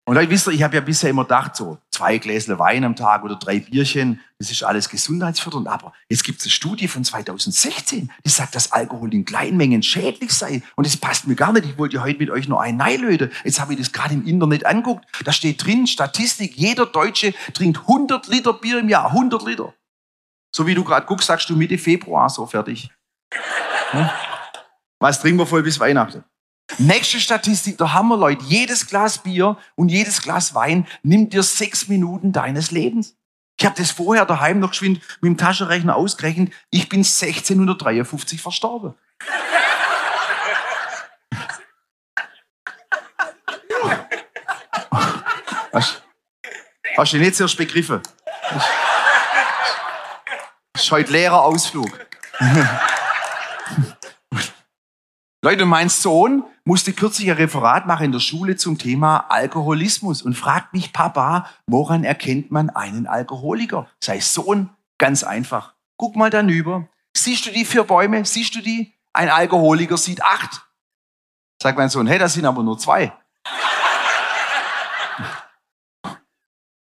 Und 0.08 0.16
Leute, 0.16 0.32
wisst 0.32 0.48
ihr, 0.48 0.54
ich 0.54 0.64
habe 0.64 0.74
ja 0.74 0.80
bisher 0.80 1.10
immer 1.10 1.24
gedacht, 1.24 1.58
so 1.58 1.80
zwei 1.92 2.18
Gläser 2.18 2.58
Wein 2.60 2.86
am 2.86 2.96
Tag 2.96 3.26
oder 3.26 3.36
drei 3.36 3.60
Bierchen, 3.60 4.22
das 4.40 4.50
ist 4.50 4.64
alles 4.64 4.88
gesundheitsfördernd. 4.88 5.68
Aber 5.68 5.92
jetzt 6.08 6.24
gibt 6.24 6.40
es 6.40 6.46
eine 6.46 6.52
Studie 6.52 6.88
von 6.88 7.04
2016, 7.04 8.10
die 8.26 8.30
sagt, 8.30 8.56
dass 8.56 8.72
Alkohol 8.72 9.14
in 9.14 9.26
kleinen 9.26 9.58
Mengen 9.58 9.84
schädlich 9.84 10.32
sei. 10.32 10.64
Und 10.78 10.88
das 10.88 10.96
passt 10.96 11.28
mir 11.28 11.36
gar 11.36 11.52
nicht. 11.52 11.66
Ich 11.66 11.78
wollte 11.78 11.98
ja 11.98 12.04
heute 12.04 12.20
mit 12.20 12.30
euch 12.30 12.48
nur 12.48 12.62
ein 12.62 12.78
Neilöde. 12.78 13.32
Jetzt 13.44 13.60
habe 13.60 13.74
ich 13.74 13.80
das 13.80 13.92
gerade 13.92 14.14
im 14.14 14.26
Internet 14.26 14.66
anguckt. 14.66 15.04
Da 15.26 15.34
steht 15.34 15.66
drin, 15.66 15.88
Statistik, 15.88 16.56
jeder 16.56 16.86
Deutsche 16.86 17.34
trinkt 17.54 17.80
100 17.80 18.28
Liter 18.28 18.54
Bier 18.54 18.80
im 18.80 18.88
Jahr. 18.88 19.08
100 19.08 19.44
Liter. 19.44 19.74
So 20.56 20.66
wie 20.66 20.74
du 20.74 20.86
gerade 20.86 21.06
guckst, 21.06 21.28
sagst 21.28 21.50
du 21.50 21.58
Mitte 21.58 21.78
Februar 21.78 22.30
so 22.30 22.46
fertig. 22.46 22.90
Hm? 23.92 24.10
Was 25.00 25.20
trinken 25.20 25.40
wir 25.40 25.46
voll 25.46 25.64
bis 25.64 25.78
Weihnachten? 25.82 26.24
Nächste 26.78 27.20
Statistik, 27.20 27.78
da 27.78 27.94
haben 27.94 28.10
wir 28.10 28.18
Leute, 28.18 28.44
jedes 28.46 28.88
Glas 28.88 29.20
Bier 29.20 29.58
und 29.76 29.90
jedes 29.90 30.22
Glas 30.22 30.54
Wein 30.54 30.86
nimmt 31.02 31.34
dir 31.34 31.42
sechs 31.42 31.88
Minuten 31.88 32.34
deines 32.34 32.72
Lebens. 32.72 33.16
Ich 33.60 33.66
habe 33.66 33.76
das 33.76 33.90
vorher 33.92 34.26
daheim 34.26 34.60
noch 34.60 34.72
geschwind 34.72 35.02
mit 35.22 35.30
dem 35.32 35.38
Taschenrechner 35.38 35.96
ausgerechnet. 35.96 36.54
Ich 36.70 36.90
bin 36.90 37.00
1653 37.00 38.42
verstorben. 38.42 38.94
Hast, 45.74 46.02
hast 46.98 47.14
du 47.14 47.18
nicht 47.18 47.40
erst 47.40 47.58
begriffen? 47.58 48.02
Das 50.74 50.82
ist 50.84 50.92
heute 50.92 51.12
leerer 51.12 51.44
Ausflug. 51.44 52.08
Leute, 55.44 55.66
mein 55.66 55.90
Sohn 55.90 56.44
musste 56.68 56.92
kürzlich 56.92 57.32
ein 57.32 57.38
Referat 57.38 57.88
machen 57.88 58.08
in 58.08 58.12
der 58.12 58.20
Schule 58.20 58.58
zum 58.58 58.78
Thema 58.78 59.26
Alkoholismus 59.30 60.22
und 60.22 60.34
fragt 60.34 60.74
mich, 60.74 60.92
Papa, 60.92 61.48
woran 61.66 62.04
erkennt 62.04 62.52
man 62.52 62.70
einen 62.70 63.08
Alkoholiker? 63.08 63.88
Sei 64.04 64.20
Sohn, 64.20 64.70
ganz 64.98 65.24
einfach. 65.24 65.76
Guck 65.96 66.18
mal 66.18 66.30
danüber. 66.30 66.90
Siehst 67.16 67.46
du 67.46 67.52
die 67.52 67.64
vier 67.64 67.86
Bäume? 67.86 68.26
Siehst 68.26 68.54
du 68.54 68.62
die? 68.62 68.94
Ein 69.14 69.30
Alkoholiker 69.30 69.96
sieht 69.98 70.22
acht. 70.22 70.62
Sagt 71.64 71.78
mein 71.78 71.88
Sohn, 71.88 72.06
hey, 72.06 72.20
das 72.20 72.34
sind 72.34 72.46
aber 72.46 72.62
nur 72.62 72.78
zwei. 72.78 73.14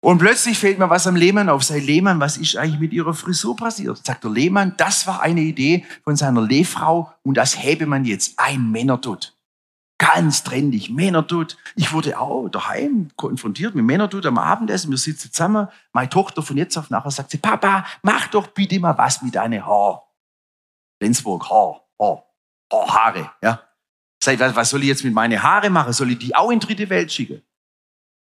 Und 0.00 0.16
plötzlich 0.16 0.58
fällt 0.58 0.78
mir 0.78 0.88
was 0.88 1.06
am 1.06 1.14
Lehmann 1.14 1.50
auf. 1.50 1.62
Sei 1.62 1.80
Lehmann, 1.80 2.20
was 2.20 2.38
ist 2.38 2.56
eigentlich 2.56 2.80
mit 2.80 2.94
Ihrer 2.94 3.12
Frisur 3.12 3.54
passiert? 3.54 4.00
Sagt 4.02 4.24
der 4.24 4.30
Lehmann, 4.30 4.72
das 4.78 5.06
war 5.06 5.20
eine 5.20 5.42
Idee 5.42 5.84
von 6.04 6.16
seiner 6.16 6.40
Lehfrau 6.40 7.12
und 7.22 7.36
das 7.36 7.62
hebe 7.62 7.84
man 7.84 8.06
jetzt 8.06 8.38
ein 8.38 8.70
Männerdutt. 8.70 9.37
Ganz 9.98 10.44
trendig, 10.44 10.90
Männerdutt. 10.90 11.56
Ich 11.74 11.92
wurde 11.92 12.18
auch 12.20 12.48
daheim 12.48 13.10
konfrontiert 13.16 13.74
mit 13.74 13.84
Männerdutt 13.84 14.26
am 14.26 14.38
Abendessen. 14.38 14.90
Wir 14.90 14.96
sitzen 14.96 15.32
zusammen. 15.32 15.68
Meine 15.92 16.08
Tochter 16.08 16.42
von 16.42 16.56
jetzt 16.56 16.76
auf 16.78 16.88
nachher 16.88 17.10
sagt 17.10 17.32
sie, 17.32 17.38
Papa, 17.38 17.84
mach 18.02 18.28
doch 18.28 18.46
bitte 18.46 18.78
mal 18.78 18.96
was 18.96 19.22
mit 19.22 19.34
deinen 19.34 19.66
Haar. 19.66 20.08
Lenzburg, 21.02 21.50
Haar, 21.50 21.84
Haar, 22.00 22.24
Haar, 22.72 22.94
Haare, 22.94 23.30
ja. 23.42 23.60
Sagt, 24.22 24.40
was 24.40 24.70
soll 24.70 24.82
ich 24.82 24.88
jetzt 24.88 25.04
mit 25.04 25.14
meinen 25.14 25.42
Haare 25.42 25.70
machen? 25.70 25.92
Soll 25.92 26.12
ich 26.12 26.18
die 26.18 26.34
auch 26.34 26.50
in 26.50 26.60
dritte 26.60 26.88
Welt 26.90 27.12
schicken? 27.12 27.42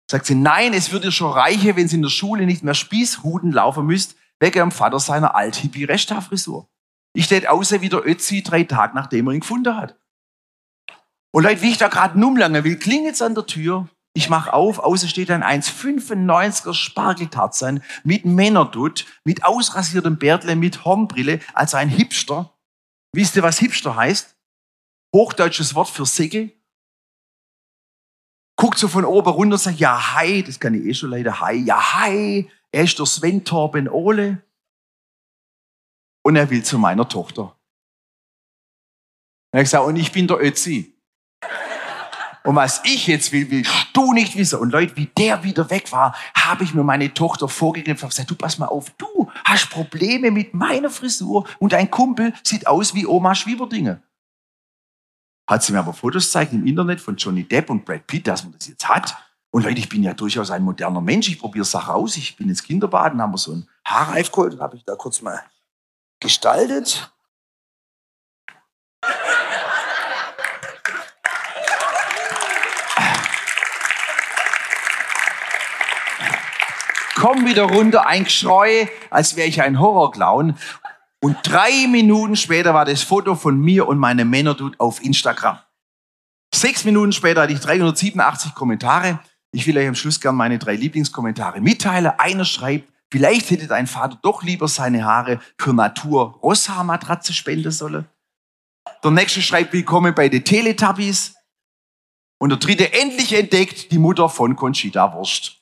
Sagt 0.09 0.27
sie, 0.27 0.35
nein, 0.35 0.73
es 0.73 0.91
würde 0.91 1.11
schon 1.11 1.31
reichen, 1.31 1.75
wenn 1.75 1.87
sie 1.87 1.95
in 1.95 2.01
der 2.03 2.09
Schule 2.09 2.45
nicht 2.45 2.63
mehr 2.63 2.73
Spießhuten 2.73 3.51
laufen 3.51 3.85
müsst, 3.85 4.15
wegen 4.39 4.57
ihrem 4.57 4.71
Vater 4.71 4.99
seiner 4.99 5.35
althippie 5.35 5.87
frisur 5.87 6.67
Ich 7.13 7.27
tät 7.27 7.47
außer 7.47 7.81
wie 7.81 7.89
der 7.89 8.05
Ötzi 8.05 8.43
drei 8.43 8.63
Tage, 8.63 8.95
nachdem 8.95 9.27
er 9.27 9.33
ihn 9.33 9.39
gefunden 9.39 9.75
hat. 9.75 9.97
Und 11.33 11.43
Leute, 11.43 11.61
wie 11.61 11.71
ich 11.71 11.77
da 11.77 11.87
gerade 11.87 12.19
numlange 12.19 12.63
will, 12.63 12.77
klingelt's 12.77 13.21
an 13.21 13.35
der 13.35 13.45
Tür. 13.45 13.89
Ich 14.15 14.29
mach 14.29 14.47
auf, 14.47 14.77
außer 14.77 15.07
steht 15.07 15.31
ein 15.31 15.43
1,95er 15.43 16.73
Spargeltarzan 16.73 17.83
mit 18.03 18.25
Männerdutt, 18.25 19.05
mit 19.23 19.43
ausrasiertem 19.43 20.19
Bärtle, 20.19 20.55
mit 20.55 20.85
Hornbrille, 20.85 21.39
also 21.53 21.77
ein 21.77 21.89
Hipster. 21.89 22.53
Wisst 23.13 23.35
ihr, 23.35 23.43
was 23.43 23.57
Hipster 23.57 23.95
heißt? 23.95 24.35
Hochdeutsches 25.15 25.73
Wort 25.73 25.89
für 25.89 26.05
Säckel 26.05 26.51
guckt 28.55 28.77
so 28.77 28.87
von 28.87 29.05
oben 29.05 29.29
runter 29.29 29.55
und 29.55 29.59
sagt, 29.59 29.79
ja, 29.79 30.15
hi, 30.15 30.43
das 30.43 30.59
kann 30.59 30.73
ich 30.73 30.85
eh 30.85 30.93
schon 30.93 31.09
leider, 31.09 31.39
hi, 31.39 31.55
ja, 31.55 31.95
hi, 31.95 32.49
er 32.71 32.83
ist 32.83 32.97
der 32.97 33.05
Sven 33.05 33.43
Torben 33.43 33.89
Ole 33.89 34.41
und 36.23 36.35
er 36.35 36.49
will 36.49 36.63
zu 36.63 36.77
meiner 36.77 37.07
Tochter. 37.07 37.57
Und 39.51 39.59
er 39.59 39.63
gesagt, 39.63 39.85
und 39.85 39.95
ich 39.95 40.11
bin 40.11 40.27
der 40.27 40.39
Ötzi. 40.39 40.92
Und 42.43 42.55
was 42.55 42.81
ich 42.83 43.07
jetzt 43.07 43.31
will, 43.31 43.49
willst 43.49 43.71
du 43.93 44.13
nicht 44.13 44.35
wissen. 44.35 44.59
Und 44.59 44.71
Leute, 44.71 44.97
wie 44.97 45.05
der 45.17 45.43
wieder 45.43 45.69
weg 45.69 45.91
war, 45.91 46.15
habe 46.35 46.63
ich 46.63 46.73
mir 46.73 46.83
meine 46.83 47.13
Tochter 47.13 47.47
vorgegriffen 47.47 48.03
und 48.03 48.09
gesagt, 48.09 48.29
du 48.29 48.35
pass 48.35 48.57
mal 48.57 48.67
auf, 48.67 48.89
du 48.97 49.29
hast 49.45 49.69
Probleme 49.69 50.29
mit 50.29 50.53
meiner 50.53 50.89
Frisur 50.89 51.47
und 51.59 51.73
dein 51.73 51.89
Kumpel 51.89 52.33
sieht 52.43 52.67
aus 52.67 52.93
wie 52.93 53.05
Oma 53.05 53.33
Schwieberdinge 53.33 54.01
hat 55.47 55.63
sie 55.63 55.73
mir 55.73 55.79
aber 55.79 55.93
Fotos 55.93 56.25
gezeigt 56.25 56.53
im 56.53 56.65
Internet 56.65 57.01
von 57.01 57.15
Johnny 57.15 57.43
Depp 57.43 57.69
und 57.69 57.85
Brad 57.85 58.07
Pitt, 58.07 58.27
dass 58.27 58.43
man 58.43 58.53
das 58.53 58.67
jetzt 58.67 58.87
hat. 58.87 59.15
Und 59.51 59.63
Leute, 59.63 59.79
ich 59.79 59.89
bin 59.89 60.01
ja 60.01 60.13
durchaus 60.13 60.49
ein 60.49 60.63
moderner 60.63 61.01
Mensch. 61.01 61.27
Ich 61.29 61.39
probiere 61.39 61.65
Sachen 61.65 61.93
aus. 61.93 62.17
Ich 62.17 62.35
bin 62.37 62.49
ins 62.49 62.63
Kinderbaden, 62.63 63.21
haben 63.21 63.33
wir 63.33 63.37
so 63.37 63.51
einen 63.51 63.69
Haarreif 63.85 64.31
geholt 64.31 64.53
und 64.53 64.61
habe 64.61 64.77
ich 64.77 64.83
da 64.83 64.95
kurz 64.95 65.21
mal 65.21 65.39
gestaltet. 66.19 67.11
Komm 77.23 77.45
wieder 77.45 77.63
runter, 77.63 78.05
ein 78.05 78.25
Geschrei, 78.25 78.89
als 79.09 79.37
wäre 79.37 79.47
ich 79.47 79.61
ein 79.61 79.79
Horrorclown. 79.79 80.57
Und 81.21 81.37
drei 81.43 81.87
Minuten 81.87 82.35
später 82.35 82.73
war 82.73 82.83
das 82.83 83.01
Foto 83.01 83.35
von 83.35 83.57
mir 83.57 83.87
und 83.87 83.97
meinem 83.97 84.29
Männerdude 84.29 84.77
auf 84.77 85.01
Instagram. 85.01 85.57
Sechs 86.53 86.83
Minuten 86.83 87.13
später 87.13 87.43
hatte 87.43 87.53
ich 87.53 87.61
387 87.61 88.53
Kommentare. 88.53 89.19
Ich 89.53 89.65
will 89.65 89.77
euch 89.77 89.87
am 89.87 89.95
Schluss 89.95 90.19
gerne 90.19 90.37
meine 90.37 90.59
drei 90.59 90.75
Lieblingskommentare 90.75 91.61
mitteilen. 91.61 92.11
Einer 92.17 92.43
schreibt, 92.43 92.91
vielleicht 93.09 93.49
hätte 93.51 93.67
dein 93.67 93.87
Vater 93.87 94.19
doch 94.21 94.43
lieber 94.43 94.67
seine 94.67 95.05
Haare 95.05 95.39
für 95.57 95.73
Natur 95.73 96.37
Rosshaarmatratze 96.43 97.31
spenden 97.31 97.71
sollen. 97.71 98.05
Der 99.01 99.11
nächste 99.11 99.41
schreibt, 99.41 99.71
willkommen 99.71 100.13
bei 100.13 100.27
den 100.27 100.43
Teletubbies. 100.43 101.35
Und 102.37 102.49
der 102.49 102.59
dritte, 102.59 102.91
endlich 102.91 103.31
entdeckt, 103.31 103.93
die 103.93 103.97
Mutter 103.97 104.27
von 104.27 104.57
Conchita 104.57 105.13
Wurst. 105.13 105.61